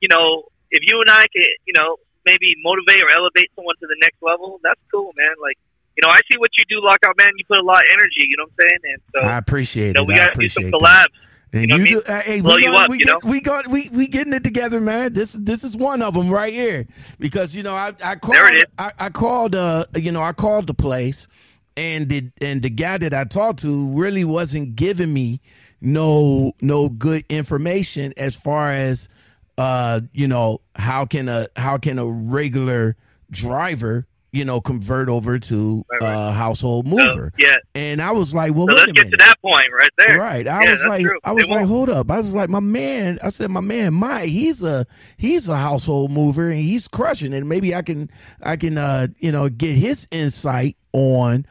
[0.05, 1.97] you know, if you and I can, you know,
[2.29, 5.33] maybe motivate or elevate someone to the next level, that's cool, man.
[5.41, 5.57] Like,
[5.97, 7.27] you know, I see what you do, lockout man.
[7.37, 8.25] You put a lot of energy.
[8.27, 8.79] You know what I'm saying?
[8.93, 10.73] And so, I appreciate you know, it we got to do some that.
[10.73, 11.05] collabs.
[11.53, 13.19] And You know you, do, uh, hey, Blow we you got, up, we you know?
[13.23, 15.11] we got, we we getting it together, man.
[15.11, 16.87] This this is one of them right here
[17.19, 18.69] because you know I I called it.
[18.77, 21.27] I, I called uh you know I called the place
[21.75, 25.41] and the and the guy that I talked to really wasn't giving me
[25.81, 29.09] no no good information as far as
[29.57, 32.95] uh you know how can a how can a regular
[33.29, 36.19] driver you know convert over to Right, right.
[36.27, 37.55] a household So, mover yeah.
[37.75, 39.91] and I was like well So wait let's a get minute to that point right
[39.97, 40.17] there.
[40.17, 40.47] Right.
[40.47, 41.19] I Yeah, was like, true.
[41.23, 41.69] I was They like, won't.
[41.69, 42.09] hold up.
[42.11, 43.19] I was like, my man.
[43.23, 44.29] I said, my man, Mike.
[44.29, 47.45] He's a he's a household mover and he's crushing it.
[47.45, 48.09] Maybe I can
[48.41, 51.45] I can uh you know get his insight on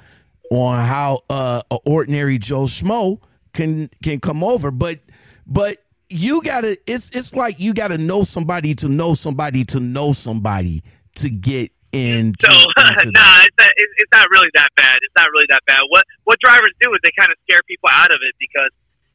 [0.51, 3.21] on how uh a ordinary Joe Schmo
[3.53, 4.71] can can come over.
[4.71, 5.01] But
[5.47, 10.13] but you gotta it's it's like you gotta know somebody to know somebody to know
[10.13, 10.83] somebody
[11.17, 14.99] to get into, So into nah, it's, not, it's not really that bad.
[15.03, 15.81] It's not really that bad.
[15.89, 18.71] What what drivers do is they kind of scare people out of it because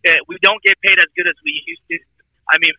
[0.08, 1.98] uh, we don't get paid as good as we used to.
[2.52, 2.74] I mean,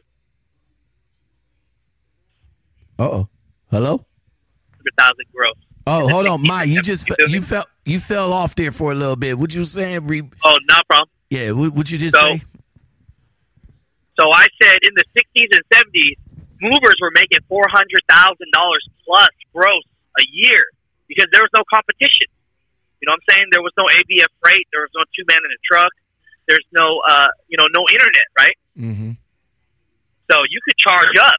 [2.99, 3.29] Uh oh.
[3.71, 4.05] Hello?
[4.99, 5.55] thousand gross.
[5.89, 6.69] Oh, hold on, 60s Mike.
[6.69, 7.47] You just you fe- you me?
[7.47, 9.39] fell you fell off there for a little bit.
[9.39, 10.07] What you saying?
[10.07, 11.09] Re- Oh, no problem.
[11.31, 11.51] yeah.
[11.53, 12.43] What, what you just So- say?
[14.21, 16.17] So I said in the 60s and 70s,
[16.61, 17.67] movers were making $400,000
[19.05, 19.87] plus gross
[20.19, 20.73] a year
[21.09, 22.29] because there was no competition.
[23.01, 23.47] You know what I'm saying?
[23.53, 24.67] There was no ABF freight.
[24.73, 25.93] There was no two man in a truck.
[26.49, 28.57] There's no, uh, you know, no internet, right?
[28.79, 29.13] Mm-hmm.
[30.31, 31.39] So you could charge up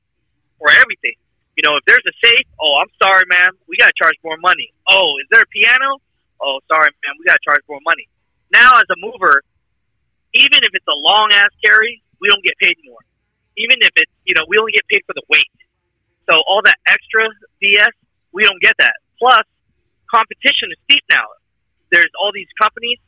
[0.59, 1.17] for everything.
[1.57, 4.37] You know, if there's a safe, oh, I'm sorry, man, we got to charge more
[4.37, 4.69] money.
[4.89, 5.97] Oh, is there a piano?
[6.37, 8.07] Oh, sorry, man, we got to charge more money.
[8.53, 9.41] Now, as a mover,
[10.37, 13.01] even if it's a long ass carry, we don't get paid more.
[13.57, 15.49] Even if it's, you know, we only get paid for the weight.
[16.29, 17.25] So all that extra
[17.57, 17.93] BS,
[18.31, 18.93] we don't get that.
[19.17, 19.43] Plus,
[20.13, 21.25] competition is steep now.
[21.91, 22.99] There's all these companies,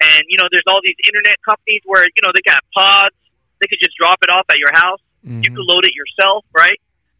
[0.00, 3.14] and you know, there's all these internet companies where you know they got pods.
[3.58, 5.02] They could just drop it off at your house.
[5.26, 5.42] Mm-hmm.
[5.44, 6.78] You can load it yourself, right?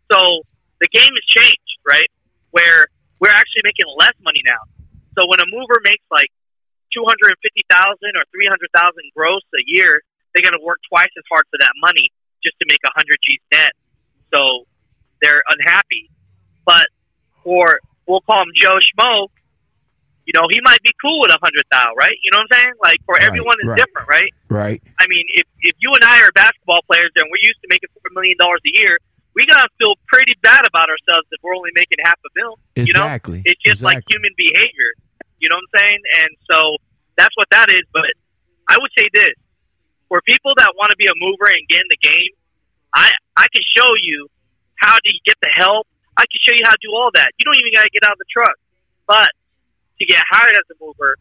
[0.09, 0.47] So
[0.81, 2.09] the game has changed, right?
[2.55, 2.87] Where
[3.19, 4.63] we're actually making less money now.
[5.19, 6.31] So when a mover makes like
[6.95, 10.01] two hundred and fifty thousand or three hundred thousand gross a year,
[10.33, 12.09] they got to work twice as hard for that money
[12.43, 13.73] just to make a hundred G's net.
[14.35, 14.67] So
[15.23, 16.11] they're unhappy.
[16.65, 16.87] But
[17.45, 19.29] for we'll call him Joe Schmo,
[20.27, 22.15] you know, he might be cool with a hundred thou, right?
[22.23, 22.75] You know what I'm saying?
[22.85, 23.79] Like for Right, everyone is right.
[23.79, 24.33] different, right?
[24.49, 24.81] Right.
[25.01, 27.89] I mean, if if you and I are basketball players and we're used to making
[27.95, 28.99] four million dollars a year,
[29.35, 32.59] we gotta feel pretty bad about ourselves if we're only making half a mil.
[32.77, 33.43] You know, Exactly.
[33.45, 34.91] it's just like human behavior.
[35.41, 36.01] You know what I'm saying?
[36.23, 36.59] And so
[37.17, 37.83] that's what that is.
[37.93, 38.13] But
[38.69, 39.35] I would say this:
[40.11, 42.35] for people that want to be a mover and get in the game,
[42.93, 44.27] I I can show you
[44.75, 45.87] how to get the help.
[46.19, 47.31] I can show you how to do all that.
[47.39, 48.59] You don't even got to get out of the truck.
[49.07, 49.31] But
[50.03, 51.15] to get hired as a mover,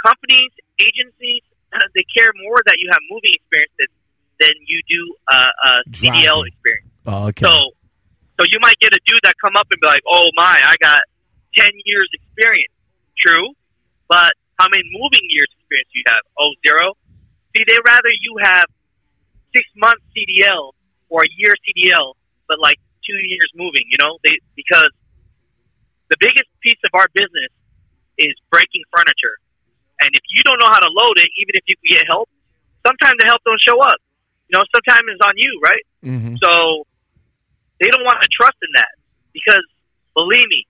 [0.00, 1.44] companies, agencies,
[1.94, 3.92] they care more that you have moving experience than,
[4.40, 6.88] than you do uh, uh, CDL experience.
[7.04, 7.44] Oh, okay.
[7.44, 10.56] So, so you might get a dude that come up and be like, "Oh my,
[10.64, 11.04] I got
[11.52, 12.72] ten years experience."
[13.20, 13.52] True,
[14.08, 16.24] but how many moving years experience do you have?
[16.40, 16.96] Oh, zero.
[17.56, 18.66] See, they rather you have
[19.54, 20.72] six months CDL
[21.08, 22.14] or a year CDL,
[22.46, 23.84] but like two years moving.
[23.90, 24.90] You know, they because
[26.08, 27.50] the biggest piece of our business
[28.18, 29.36] is breaking furniture,
[30.00, 32.28] and if you don't know how to load it, even if you can get help,
[32.86, 33.98] sometimes the help don't show up.
[34.48, 35.84] You know, sometimes it's on you, right?
[36.02, 36.34] mm-hmm.
[36.42, 36.86] So
[37.78, 38.92] they don't want to trust in that
[39.32, 39.62] because
[40.14, 40.66] believe me,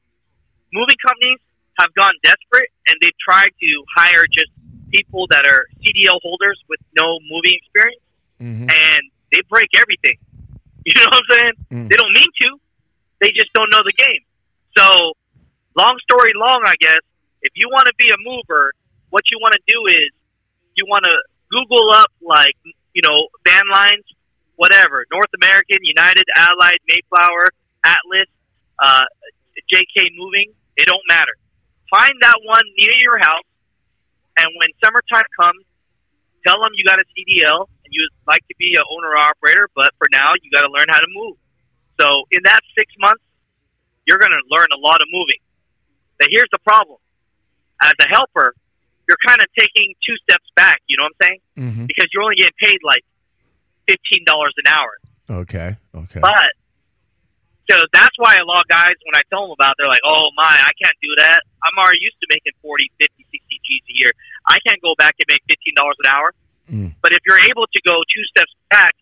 [0.73, 1.41] moving companies
[1.79, 4.53] have gone desperate and they've tried to hire just
[4.93, 8.03] people that are CDL holders with no moving experience
[8.41, 8.73] Mm-hmm.
[8.73, 10.17] and they break everything.
[10.87, 11.53] You know what I'm saying?
[11.71, 11.91] Mm.
[11.91, 12.49] They don't mean to.
[13.21, 14.25] They just don't know the game.
[14.79, 15.13] So,
[15.77, 17.05] long story long, I guess,
[17.43, 18.73] if you want to be a mover,
[19.11, 20.09] what you want to do is
[20.75, 21.15] you want to
[21.53, 22.57] Google up like
[22.95, 24.09] you know van lines,
[24.57, 27.53] whatever, North American, United, Allied, Mayflower,
[27.85, 28.31] Atlas,
[28.81, 29.05] uh,
[29.69, 30.49] JK Moving.
[30.79, 31.37] It don't matter.
[31.93, 33.45] Find that one near your house,
[34.39, 35.65] and when summertime comes,
[36.47, 39.69] tell them you got a CDL and you would like to be an owner operator,
[39.75, 41.37] but for now you got to learn how to move.
[42.01, 43.23] So in that six months,
[44.07, 45.41] you're going to learn a lot of moving.
[46.19, 46.99] But here's the problem:
[47.83, 48.55] as a helper,
[49.09, 50.81] you're kind of taking two steps back.
[50.89, 51.41] You know what I'm saying?
[51.59, 51.85] Mm-hmm.
[51.87, 53.05] Because you're only getting paid like
[53.87, 54.93] fifteen dollars an hour.
[55.45, 55.77] Okay.
[55.95, 56.21] Okay.
[56.21, 56.51] But
[57.71, 60.05] so that's why a lot of guys, when I tell them about, it, they're like,
[60.05, 61.41] "Oh my, I can't do that.
[61.63, 64.11] I'm already used to making 40, 50, 60 G's a year.
[64.47, 66.35] I can't go back and make fifteen dollars an hour."
[66.71, 66.95] Mm.
[67.03, 68.95] But if you're able to go two steps back,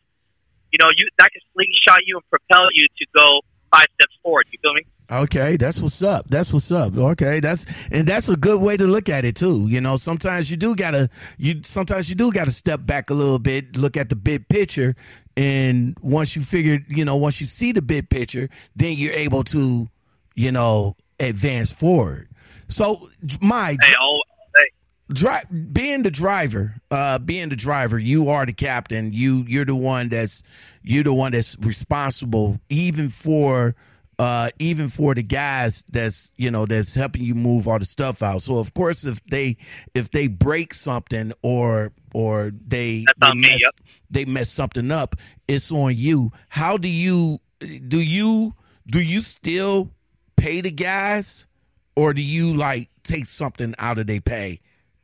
[0.72, 4.46] you know, you that can slingshot you and propel you to go five steps forward.
[4.52, 4.82] You feel me?
[5.10, 6.26] Okay, that's what's up.
[6.28, 6.96] That's what's up.
[6.96, 9.66] Okay, that's and that's a good way to look at it too.
[9.68, 13.38] You know, sometimes you do gotta you sometimes you do gotta step back a little
[13.38, 14.94] bit, look at the big picture,
[15.36, 19.44] and once you figure, you know, once you see the big picture, then you're able
[19.44, 19.88] to,
[20.34, 22.28] you know, advance forward.
[22.68, 23.08] So,
[23.40, 23.94] my oh, hey,
[25.10, 29.12] Dri- being the driver, uh, being the driver, you are the captain.
[29.12, 30.42] You you're the one that's
[30.82, 33.74] you're the one that's responsible, even for
[34.18, 38.22] uh, even for the guys that's you know that's helping you move all the stuff
[38.22, 38.42] out.
[38.42, 39.56] So of course, if they
[39.94, 43.74] if they break something or or they they mess, yep.
[44.10, 45.16] they mess something up,
[45.46, 46.32] it's on you.
[46.48, 48.54] How do you do you
[48.88, 49.90] do you still
[50.36, 51.46] pay the guys
[51.96, 54.60] or do you like take something out of their pay?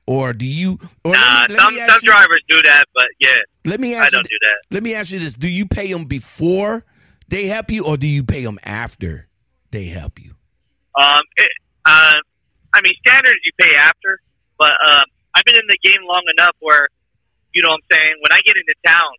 [0.07, 3.81] Or do you or nah, me, some some you, drivers do that, but yeah, let
[3.81, 4.75] me I ask you don't do that.
[4.75, 6.85] let me ask you this: Do you pay them before
[7.29, 9.29] they help you, or do you pay them after
[9.71, 10.37] they help you?
[11.01, 11.49] Um, it,
[11.87, 12.21] uh,
[12.75, 14.21] I mean, standards you pay after,
[14.59, 16.87] but um, I've been in the game long enough where,
[17.55, 19.13] you know, what I'm saying when I get into town,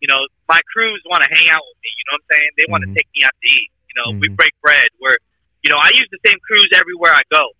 [0.00, 1.90] you know, my crews want to hang out with me.
[1.96, 2.50] You know what I'm saying?
[2.60, 2.96] They want to Mhm.
[3.00, 3.70] take me out to eat.
[3.88, 4.36] You know, we Mhm.
[4.36, 4.88] break bread.
[5.00, 5.16] We're,
[5.64, 7.56] you know, I use the same crews everywhere I go.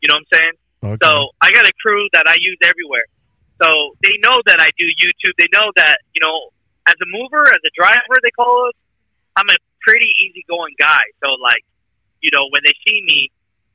[0.00, 0.52] You know what I'm saying?
[0.82, 0.96] Okay.
[1.02, 3.04] So I got a crew that I use everywhere.
[3.60, 3.68] So
[4.02, 5.36] they know that I do YouTube.
[5.38, 6.48] They know that, you know,
[6.88, 8.76] as a mover, as a driver, they call us,
[9.36, 11.04] I'm a pretty easygoing guy.
[11.20, 11.60] So, like,
[12.24, 13.28] you know, when they see me,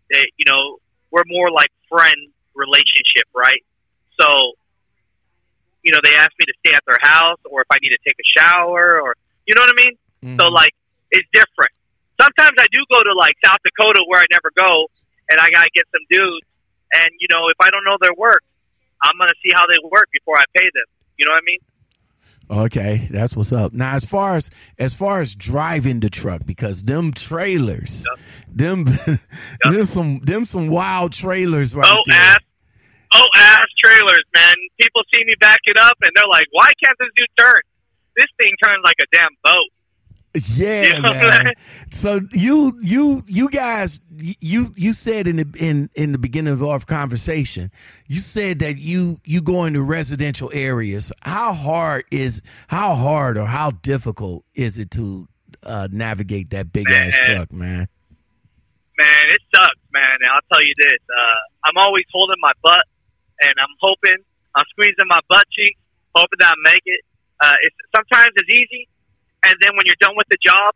[0.10, 2.18] they, you know, we're more like friend
[2.56, 3.62] relationship, right?
[4.20, 4.28] So,
[5.84, 8.02] you know, they ask me to stay at their house or if I need to
[8.02, 9.13] take a shower or,
[9.46, 9.96] you know what I mean?
[10.26, 10.41] Mhm.
[10.41, 10.74] So like
[11.12, 11.72] it's different.
[12.20, 14.89] Sometimes I do go to like South Dakota where I never go,
[15.30, 16.48] and I gotta get some dudes.
[16.93, 18.43] And you know, if I don't know their work,
[19.04, 20.88] I'm gonna see how they work before I pay them.
[21.17, 21.60] You know what I mean?
[22.48, 23.74] Okay, that's what's up.
[23.74, 28.06] Now, as far as as far as driving the truck, because them trailers,
[28.48, 28.86] them
[29.63, 32.15] them some them some wild trailers right oh there.
[32.17, 32.39] ass,
[33.15, 34.54] oh ass trailers, man.
[34.80, 37.60] People see me back it up, and they're like, "Why can't this dude turn?
[38.15, 39.69] This thing turns like a damn boat."
[40.56, 41.54] Yeah, You know man.
[41.91, 46.63] So you you you guys you you said in the in in the beginning of
[46.63, 47.71] our conversation,
[48.08, 51.12] you said that you you go into residential areas.
[51.21, 55.28] How hard is how hard or how difficult is it to
[55.63, 57.88] uh, navigate that big ass truck, man?
[58.98, 60.17] man, it sucks, man.
[60.19, 62.86] And I'll tell you this: uh, I'm always holding my butt,
[63.41, 64.19] and I'm hoping
[64.56, 65.80] I'm squeezing my butt cheeks,
[66.15, 67.02] hoping that I make it.
[67.39, 68.88] Uh, it's sometimes it's easy,
[69.46, 70.74] and then when you're done with the job,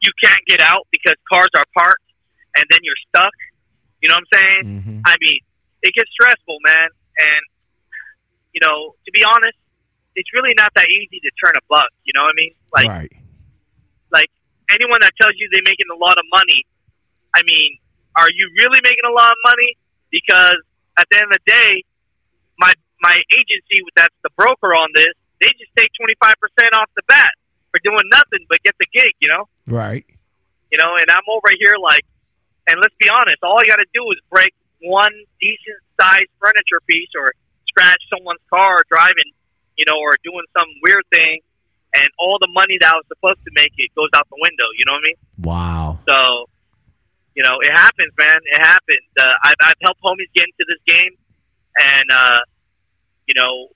[0.00, 2.04] you can't get out because cars are parked,
[2.54, 3.32] and then you're stuck.
[4.02, 4.62] You know what I'm saying?
[4.84, 5.40] hmm I mean,
[5.82, 6.88] it gets stressful, man.
[7.18, 7.42] And
[8.52, 9.56] you know, to be honest,
[10.16, 11.88] it's really not that easy to turn a buck.
[12.04, 12.54] You know what I mean?
[12.72, 13.12] Like right.
[14.12, 14.30] like
[14.68, 16.60] anyone that tells you they're making a lot of money,
[17.32, 17.80] I mean,
[18.16, 19.80] are you really making a lot of money?
[20.12, 20.60] Because
[21.00, 21.72] at the end of the day,
[22.60, 26.92] my my agency that's the broker on this, they just take twenty five percent off
[26.96, 27.32] the bat
[27.76, 29.44] for doing nothing but get the gig, you know?
[29.68, 30.04] Right.
[30.72, 32.04] You know, and I'm over here like
[32.66, 37.12] and let's be honest, all I gotta do is break one decent sized furniture piece
[37.14, 37.32] or
[37.68, 39.30] scratch someone's car driving,
[39.76, 41.40] you know, or doing some weird thing
[41.94, 44.68] and all the money that I was supposed to make it goes out the window,
[44.76, 45.20] you know what I mean?
[45.44, 45.98] Wow.
[46.08, 46.18] So,
[47.36, 48.36] you know, it happens, man.
[48.52, 49.06] It happens.
[49.20, 51.12] Uh, I've, I've helped homies get into this game,
[51.80, 52.40] and uh,
[53.28, 53.68] you know,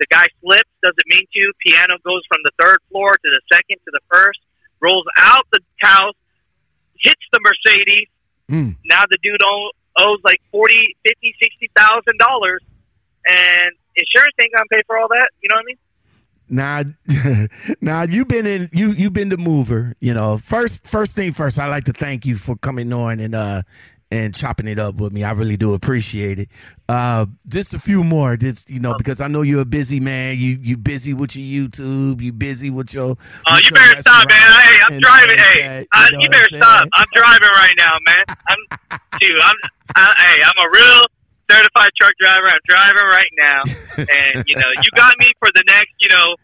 [0.00, 1.52] the guy slips, doesn't mean to.
[1.66, 4.40] Piano goes from the third floor to the second to the first,
[4.80, 6.14] rolls out the house,
[7.00, 8.08] hits the Mercedes.
[8.50, 8.76] Mm.
[8.84, 9.40] Now the dude
[9.98, 12.62] owes like forty, fifty, sixty thousand dollars,
[13.26, 15.30] and insurance ain't gonna pay for all that.
[15.42, 15.78] You know what I mean?
[16.46, 16.82] Now,
[17.80, 19.94] now you've been in you you've been the mover.
[20.00, 23.34] You know, first first thing first, I'd like to thank you for coming on and
[23.34, 23.62] uh
[24.10, 25.24] and chopping it up with me.
[25.24, 26.48] I really do appreciate it.
[26.86, 30.36] Uh, just a few more, just you know, because I know you're a busy man.
[30.36, 32.20] You you busy with your YouTube.
[32.20, 33.16] You busy with your.
[33.48, 34.36] Oh, with you your better stop, man.
[34.36, 35.38] Hey, I'm driving.
[35.38, 36.88] Hey, that, uh, know you better I'm stop.
[36.92, 38.24] I'm driving right now, man.
[38.28, 39.32] I'm, dude.
[39.40, 39.56] I'm,
[39.96, 41.06] I, hey, I'm a real
[41.50, 42.48] certified truck driver.
[42.48, 43.60] I'm driving right now,
[43.96, 46.36] and you know, you got me for the next, you know.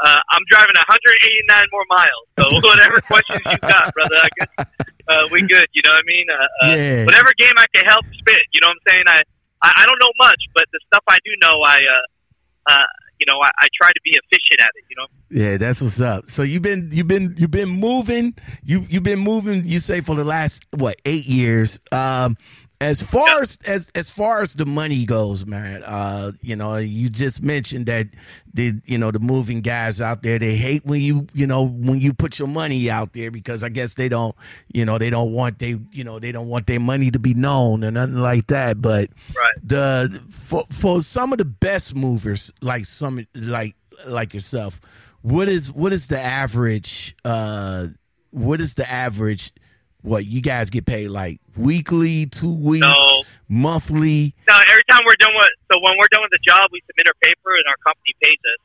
[0.00, 2.24] Uh, I'm driving 189 more miles.
[2.38, 4.66] So whatever questions you got, brother, I guess
[5.08, 5.66] uh, we good.
[5.72, 6.26] You know what I mean?
[6.30, 7.04] Uh, uh, Yeah.
[7.04, 8.38] Whatever game I can help spit.
[8.52, 9.02] You know what I'm saying?
[9.08, 9.22] I,
[9.62, 12.86] I I don't know much, but the stuff I do know, I uh, uh,
[13.18, 14.84] you know, I, I try to be efficient at it.
[14.90, 15.06] You know.
[15.30, 16.30] Yeah, that's what's up.
[16.30, 18.34] So you've been you've been you've been moving.
[18.64, 19.66] You you've been moving.
[19.66, 21.80] You say for the last what eight years.
[21.92, 22.36] Um,
[22.80, 25.82] as far as as as far as the money goes, man.
[25.82, 28.06] Uh, you know, you just mentioned that
[28.54, 32.00] the you know the moving guys out there they hate when you you know when
[32.00, 34.34] you put your money out there because I guess they don't
[34.72, 37.34] you know they don't want they you know they don't want their money to be
[37.34, 38.80] known or nothing like that.
[38.80, 39.54] But Right.
[39.62, 43.74] the for for some of the best movers like some like
[44.06, 44.80] like yourself
[45.22, 47.88] what is what is the average uh
[48.30, 49.52] what is the average
[50.02, 53.22] what you guys get paid like weekly two weeks No.
[53.48, 56.80] monthly No, every time we're done with so when we're done with the job, we
[56.86, 58.60] submit our paper and our company pays us.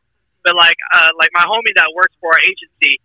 [0.45, 2.99] But like uh, like my homie that works for our agency,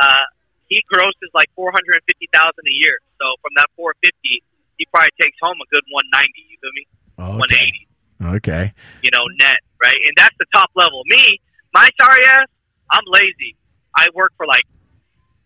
[0.00, 0.24] uh,
[0.68, 2.96] he grosses like four hundred and fifty thousand a year.
[3.20, 4.42] So from that four fifty,
[4.76, 6.42] he probably takes home a good one ninety.
[6.50, 6.84] You feel me?
[7.16, 7.84] One okay eighty.
[8.40, 8.64] okay
[9.04, 11.02] You know, net right, and that's the top level.
[11.06, 11.38] Me,
[11.72, 12.48] my sorry ass,
[12.90, 13.54] I'm lazy.
[13.96, 14.64] I work for like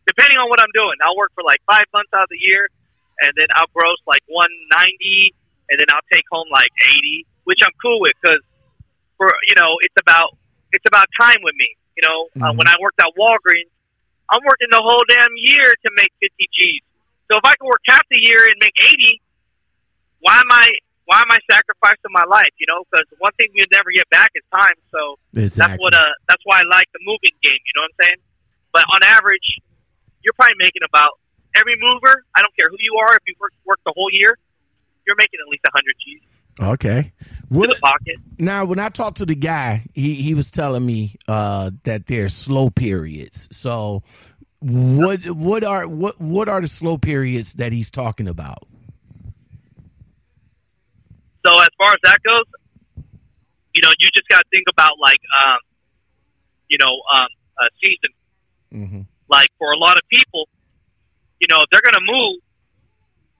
[0.06, 2.68] depending on what I'm doing, I'll work for like five months out of the year,
[3.22, 5.34] and then I'll gross like 190,
[5.70, 8.42] and then I'll take home like 80, which I'm cool with because
[9.16, 10.34] for you know it's about
[10.72, 11.70] it's about time with me.
[11.96, 12.58] You know, uh, Mhm.
[12.58, 13.70] when I worked at Walgreens,
[14.32, 16.80] I'm working the whole damn year to make 50 G's.
[17.30, 19.20] So if I can work half the year and make 80,
[20.20, 20.68] why am I
[21.04, 22.54] why am I sacrificing my life?
[22.56, 24.76] You know, because one thing we'll never get back is time.
[24.90, 27.58] So exactly that's what uh that's why I like the moving game.
[27.60, 28.20] You know what I'm saying?
[28.72, 29.60] But on average,
[30.24, 31.18] you're probably making about
[31.56, 34.36] every mover, I don't care who you are, if you work work the whole year,
[35.06, 36.20] you're making at least a hundred G's
[36.60, 37.12] Okay.
[37.50, 38.16] in What the pocket.
[38.38, 42.34] now when I talked to the guy, he he was telling me uh that there's
[42.34, 43.48] slow periods.
[43.52, 44.02] So
[44.60, 48.66] what what are what what are the slow periods that he's talking about?
[51.44, 52.44] So as far as that goes,
[53.74, 55.58] you know, you just got to think about like, um,
[56.68, 57.26] you know, um,
[57.58, 58.10] a season.
[58.72, 59.00] Mm-hmm.
[59.32, 60.44] Like for a lot of people,
[61.40, 62.44] you know, they're gonna move,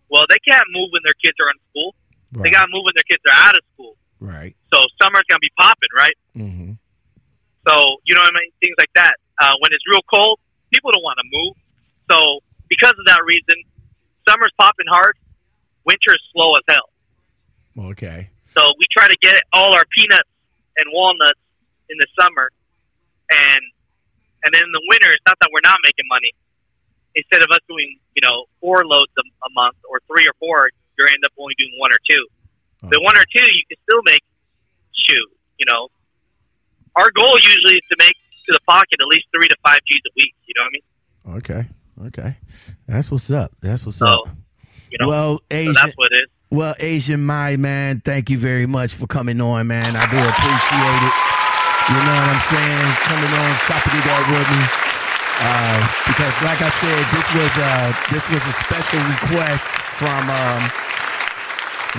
[0.08, 1.92] well, they can't move when their kids are in school.
[2.32, 3.94] They got to move when their kids are out of school.
[4.16, 4.56] right.
[4.72, 6.16] So summer's gonna be popping, right?
[6.32, 6.72] Mm-hmm.
[7.68, 7.74] So
[8.08, 8.50] you know what I mean?
[8.64, 9.20] Things like that.
[9.36, 10.40] Uh, when it's real cold,
[10.72, 11.54] people don't want to move.
[12.08, 12.40] So
[12.72, 13.60] because of that reason,
[14.26, 15.12] summer's popping hard.
[15.84, 16.88] Winter is slow as hell.
[17.92, 18.30] Okay.
[18.56, 20.28] So we try to get all our peanuts
[20.78, 21.40] and walnuts
[21.90, 22.48] in the summer,
[23.28, 23.60] and
[24.44, 26.32] and then in the winter, it's not that we're not making money.
[27.14, 30.68] Instead of us doing, you know, four loads a, a month or three or four,
[30.98, 32.24] you end up only doing one or two.
[32.88, 34.22] The one or two, you can still make
[34.92, 35.26] shoe.
[35.58, 35.88] You know,
[36.96, 38.14] our goal usually is to make
[38.46, 40.34] to the pocket at least three to five G's a week.
[40.46, 41.36] You know what I mean?
[41.38, 41.66] Okay.
[42.06, 42.36] Okay.
[42.88, 43.52] That's what's up.
[43.60, 44.28] That's what's So, up.
[44.90, 46.28] You know, Well, so that's what it is.
[46.50, 49.96] Well, Asian My man, thank you very much for coming on, man.
[49.96, 51.31] I do appreciate it.
[51.88, 52.88] You know what I'm saying?
[53.10, 54.62] Coming on, chopping it up with me.
[55.42, 59.66] Uh, because, like I said, this was uh, this was a special request
[59.98, 60.70] from um,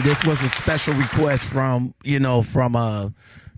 [0.04, 3.10] this was a special request from you know from uh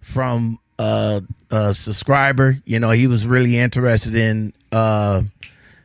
[0.01, 1.21] from uh,
[1.51, 2.57] a subscriber.
[2.65, 5.23] You know, he was really interested in uh,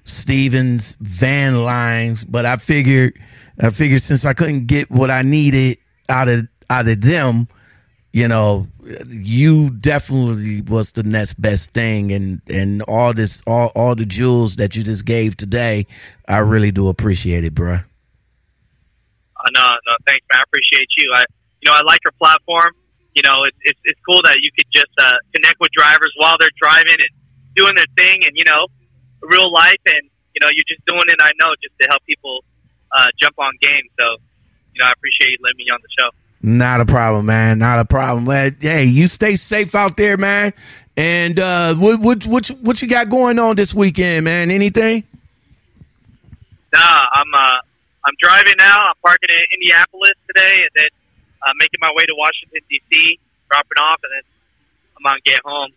[0.05, 3.19] Stevens van lines, but I figured
[3.61, 5.79] I figured since I couldn't get what I needed
[6.09, 7.49] out of out of them,
[8.13, 8.67] you know,
[9.09, 14.57] you definitely was the next best thing and and all this all all the jewels
[14.57, 15.87] that you just gave today,
[16.29, 17.85] I really do appreciate it, bruh.
[19.41, 20.41] Uh, no, no, thanks, man.
[20.41, 21.13] I appreciate you.
[21.15, 21.25] I,
[21.63, 22.75] you know, I like your platform.
[23.15, 26.37] You know, it's it's, it's cool that you could just uh, connect with drivers while
[26.39, 27.13] they're driving and
[27.55, 28.67] doing their thing, and you know,
[29.23, 31.19] real life, and you know, you're just doing it.
[31.21, 32.45] I know just to help people
[32.93, 33.87] uh, jump on game.
[33.99, 34.19] So,
[34.75, 36.11] you know, I appreciate you letting me on the show.
[36.43, 37.59] Not a problem, man.
[37.59, 38.25] Not a problem.
[38.25, 40.53] But hey, you stay safe out there, man.
[40.97, 44.51] And uh, what what what you- what you got going on this weekend, man?
[44.51, 45.05] Anything?
[46.73, 47.59] Nah, I'm uh,
[48.05, 48.75] I'm driving now.
[48.89, 50.87] I'm parking in Indianapolis today, and then
[51.47, 53.19] uh, making my way to Washington D.C.,
[53.51, 54.23] dropping off, and then
[54.97, 55.71] I'm gonna get home.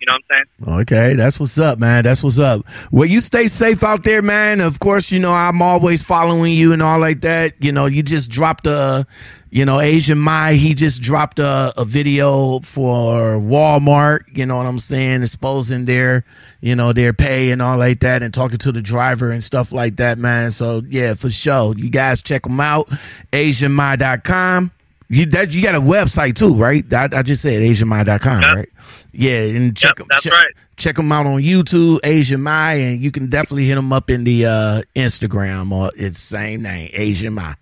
[0.00, 0.80] You know what I'm saying?
[0.80, 2.02] Okay, that's what's up, man.
[2.02, 2.66] That's what's up.
[2.90, 4.60] Well, you stay safe out there, man.
[4.60, 7.54] Of course, you know I'm always following you and all like that.
[7.60, 9.06] You know, you just dropped a,
[9.54, 10.54] you know, Asian Mai.
[10.54, 14.20] He just dropped a, a video for Walmart.
[14.34, 15.22] You know what I'm saying?
[15.22, 16.24] Exposing their,
[16.62, 19.70] you know, their pay and all like that, and talking to the driver and stuff
[19.70, 20.50] like that, man.
[20.52, 22.88] So yeah, for sure, you guys check them out.
[23.32, 24.70] AsianMai.com.
[25.08, 26.90] You that you got a website too, right?
[26.92, 28.52] I, I just said AsianMai.com, Yep.
[28.54, 28.68] right?
[29.12, 30.18] Yeah, and check Yep, them.
[30.22, 30.46] check, right.
[30.78, 34.24] check them out on YouTube, Asian Mai, and you can definitely hit them up in
[34.24, 37.54] the uh, Instagram or it's same name, Asian Mai.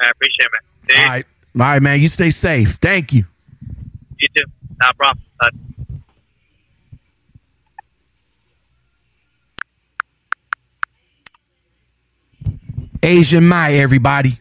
[0.00, 0.98] I appreciate it, man.
[0.98, 1.26] All right,
[1.56, 2.00] all right, man.
[2.00, 2.76] You stay safe.
[2.80, 3.24] Thank you.
[4.18, 4.44] You too.
[4.82, 5.24] No problem.
[13.02, 14.40] Asian Mai, everybody.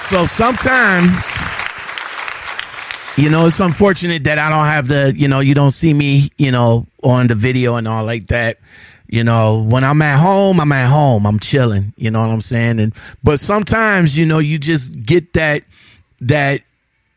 [0.00, 1.24] So sometimes,
[3.16, 6.30] you know, it's unfortunate that I don't have the, you know, you don't see me,
[6.36, 8.58] you know, on the video and all like that.
[9.06, 11.26] You know, when I'm at home, I'm at home.
[11.26, 11.92] I'm chilling.
[11.96, 12.80] You know what I'm saying?
[12.80, 12.92] And
[13.22, 15.62] but sometimes, you know, you just get that
[16.20, 16.62] that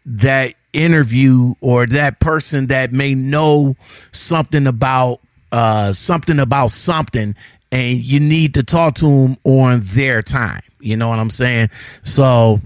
[0.05, 3.75] that interview or that person that may know
[4.11, 5.19] something about
[5.51, 7.35] uh something about something
[7.71, 11.69] and you need to talk to them on their time you know what i'm saying
[12.03, 12.61] so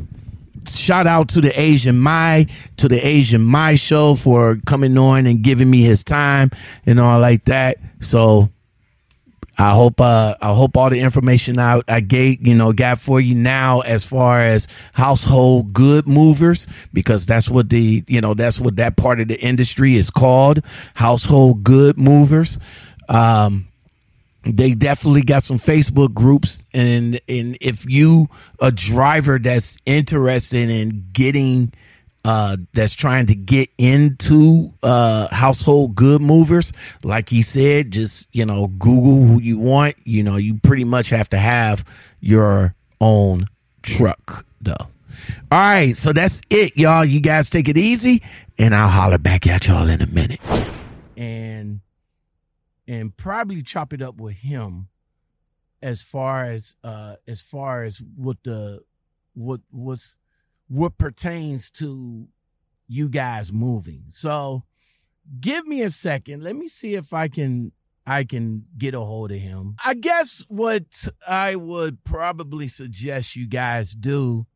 [0.70, 2.45] shout out to the asian mai
[2.78, 6.49] to the asian mai show for coming on and giving me his time
[6.86, 8.49] and all like that so
[9.57, 13.20] I hope uh I hope all the information I I gave you know got for
[13.20, 18.59] you now as far as household good movers because that's what the you know that's
[18.59, 20.64] what that part of the industry is called
[20.95, 22.57] household good movers.
[23.07, 23.68] Um
[24.44, 28.28] they definitely got some Facebook groups and and if you
[28.60, 31.72] a driver that's interested in getting
[32.24, 36.72] uh that's trying to get into uh household good movers
[37.04, 41.10] like he said just you know google who you want you know you pretty much
[41.10, 41.84] have to have
[42.20, 43.46] your own
[43.82, 44.88] truck though
[45.52, 47.06] All right, so that's it, y'all.
[47.06, 48.22] You guys take it easy,
[48.58, 50.39] and I'll holler back at y'all in a minute.
[51.16, 51.82] And
[52.92, 54.89] and probably chop it up with him
[55.82, 58.82] as far as uh as far as what the
[59.34, 60.18] what what's
[60.68, 62.28] what pertains to
[62.88, 64.04] you guys moving.
[64.10, 64.64] So
[65.39, 66.44] give me a second.
[66.44, 67.72] Let me see if I can
[68.06, 69.78] I can get a hold of him.
[69.86, 74.48] I guess what I would probably suggest you guys do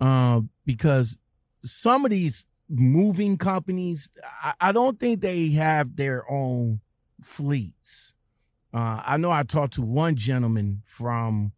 [0.00, 1.16] um, because
[1.62, 4.10] some of these moving companies,
[4.42, 6.80] I, I, don't think they have their own
[7.22, 8.14] fleets.
[8.74, 11.52] Uh, I know I talked to one gentleman from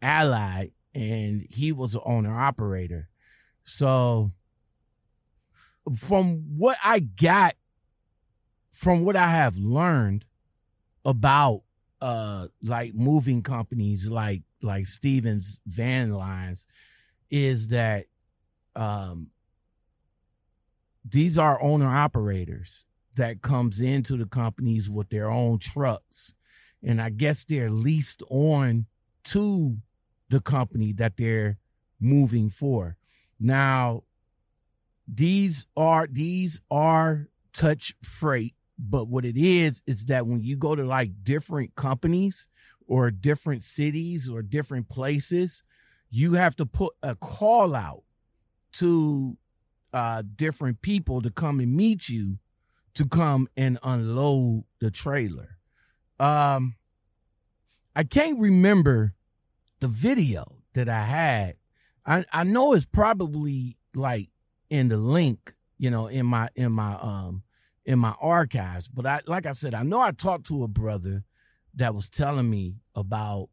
[0.00, 3.08] Allied, and he was an owner operator.
[3.64, 4.32] So,
[5.96, 7.54] from what I got,
[8.72, 10.24] from what I have learned
[11.04, 11.62] about
[12.02, 16.66] uh like moving companies like like Stevens Van Lines
[17.30, 18.06] is that
[18.76, 19.28] um,
[21.08, 22.86] these are owner operators
[23.20, 26.32] that comes into the companies with their own trucks.
[26.82, 28.86] And i guess they're leased on
[29.24, 29.76] to
[30.30, 31.58] the company that they're
[32.00, 32.96] moving for.
[33.38, 34.04] Now
[35.06, 40.74] these are these are touch freight but what it is is that when you go
[40.74, 42.48] to like different companies
[42.86, 45.62] or different cities or different places
[46.10, 48.04] you have to put a call out
[48.72, 49.36] to
[49.92, 52.38] uh, different people to come and meet you
[53.00, 55.56] to come and unload the trailer.
[56.18, 56.76] Um,
[57.96, 59.14] I can't remember
[59.80, 61.56] the video that I had.
[62.04, 64.28] I, I know it's probably like
[64.68, 67.42] in the link, you know, in my in my um
[67.86, 68.86] in my archives.
[68.86, 71.24] But I like I said, I know I talked to a brother
[71.76, 73.48] that was telling me about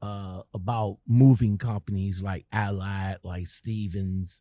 [0.00, 4.40] uh, about moving companies like Allied, like Stevens,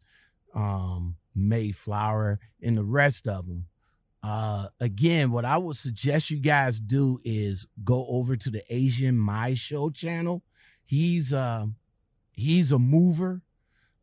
[0.55, 3.65] um, Mayflower, and the rest of them.
[4.24, 9.18] Uh, again, what I would suggest you guys do is go over to the Asian
[9.18, 10.43] Mai Show channel.
[10.86, 11.68] He's uh,
[12.32, 13.41] he's a mover.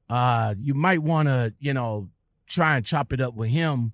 [0.09, 2.11] Uh, you might want to, you know,
[2.47, 3.93] try and chop it up with him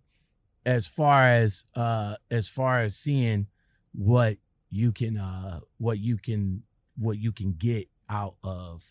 [0.67, 3.47] as far as uh as far as seeing
[3.93, 4.37] what
[4.69, 6.63] you can uh what you can
[6.99, 8.85] what you can get out of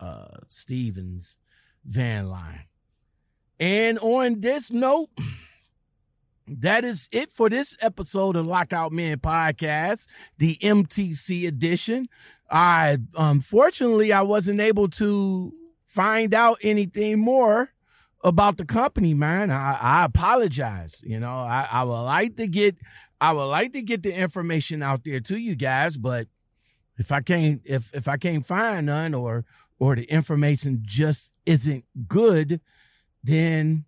[0.00, 1.36] uh Stevens
[1.84, 2.64] van line.
[3.58, 5.10] And on this note,
[6.48, 10.06] that is it for this episode of Lockout Men Podcast,
[10.38, 12.08] the MTC edition.
[12.50, 15.52] I unfortunately I wasn't able to
[15.88, 17.72] find out anything more
[18.22, 19.50] about the company, man.
[19.50, 21.00] I, I apologize.
[21.04, 22.76] You know, I, I would like to get
[23.20, 26.28] I would like to get the information out there to you guys, but
[26.98, 29.44] if I can't if if I can't find none or
[29.78, 32.60] or the information just isn't good,
[33.22, 33.84] then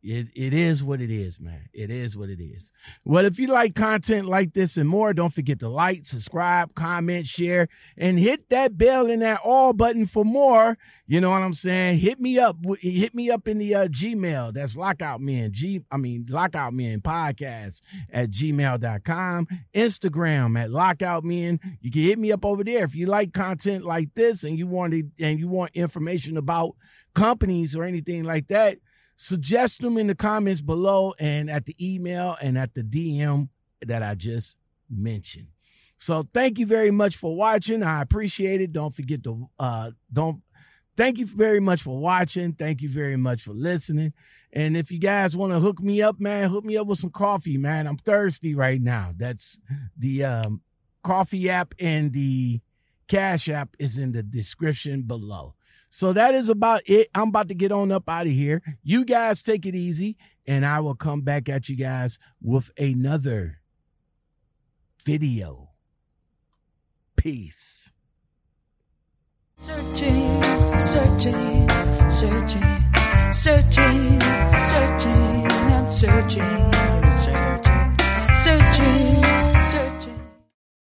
[0.00, 1.68] it, it is what it is, man.
[1.72, 2.70] It is what it is.
[3.04, 7.26] Well, if you like content like this and more, don't forget to like, subscribe, comment,
[7.26, 10.78] share, and hit that bell and that all button for more.
[11.06, 11.98] You know what I'm saying?
[11.98, 12.58] Hit me up.
[12.80, 14.54] Hit me up in the uh, Gmail.
[14.54, 15.50] That's Lockout Men.
[15.52, 17.80] G, I mean, Lockout Men podcast
[18.12, 19.48] at gmail.com.
[19.74, 21.58] Instagram at Lockout Men.
[21.80, 24.68] You can hit me up over there if you like content like this and you
[24.68, 26.76] want to, and you want information about
[27.14, 28.78] companies or anything like that
[29.18, 33.48] suggest them in the comments below and at the email and at the DM
[33.84, 34.56] that I just
[34.88, 35.48] mentioned.
[35.98, 37.82] So thank you very much for watching.
[37.82, 38.72] I appreciate it.
[38.72, 40.40] Don't forget to uh don't
[40.96, 42.52] thank you very much for watching.
[42.52, 44.12] Thank you very much for listening.
[44.52, 47.10] And if you guys want to hook me up, man, hook me up with some
[47.10, 47.88] coffee, man.
[47.88, 49.12] I'm thirsty right now.
[49.16, 49.58] That's
[49.96, 50.62] the um
[51.02, 52.60] coffee app and the
[53.08, 55.54] cash app is in the description below.
[55.90, 57.08] So that is about it.
[57.14, 58.62] I'm about to get on up out of here.
[58.82, 60.16] You guys take it easy,
[60.46, 63.60] and I will come back at you guys with another
[65.04, 65.70] video.
[67.16, 67.90] Peace.
[69.56, 70.42] Searching,
[70.78, 71.68] searching,
[72.08, 74.20] searching, searching,
[74.56, 76.72] searching, and searching,
[77.18, 77.94] searching,
[78.34, 79.47] searching.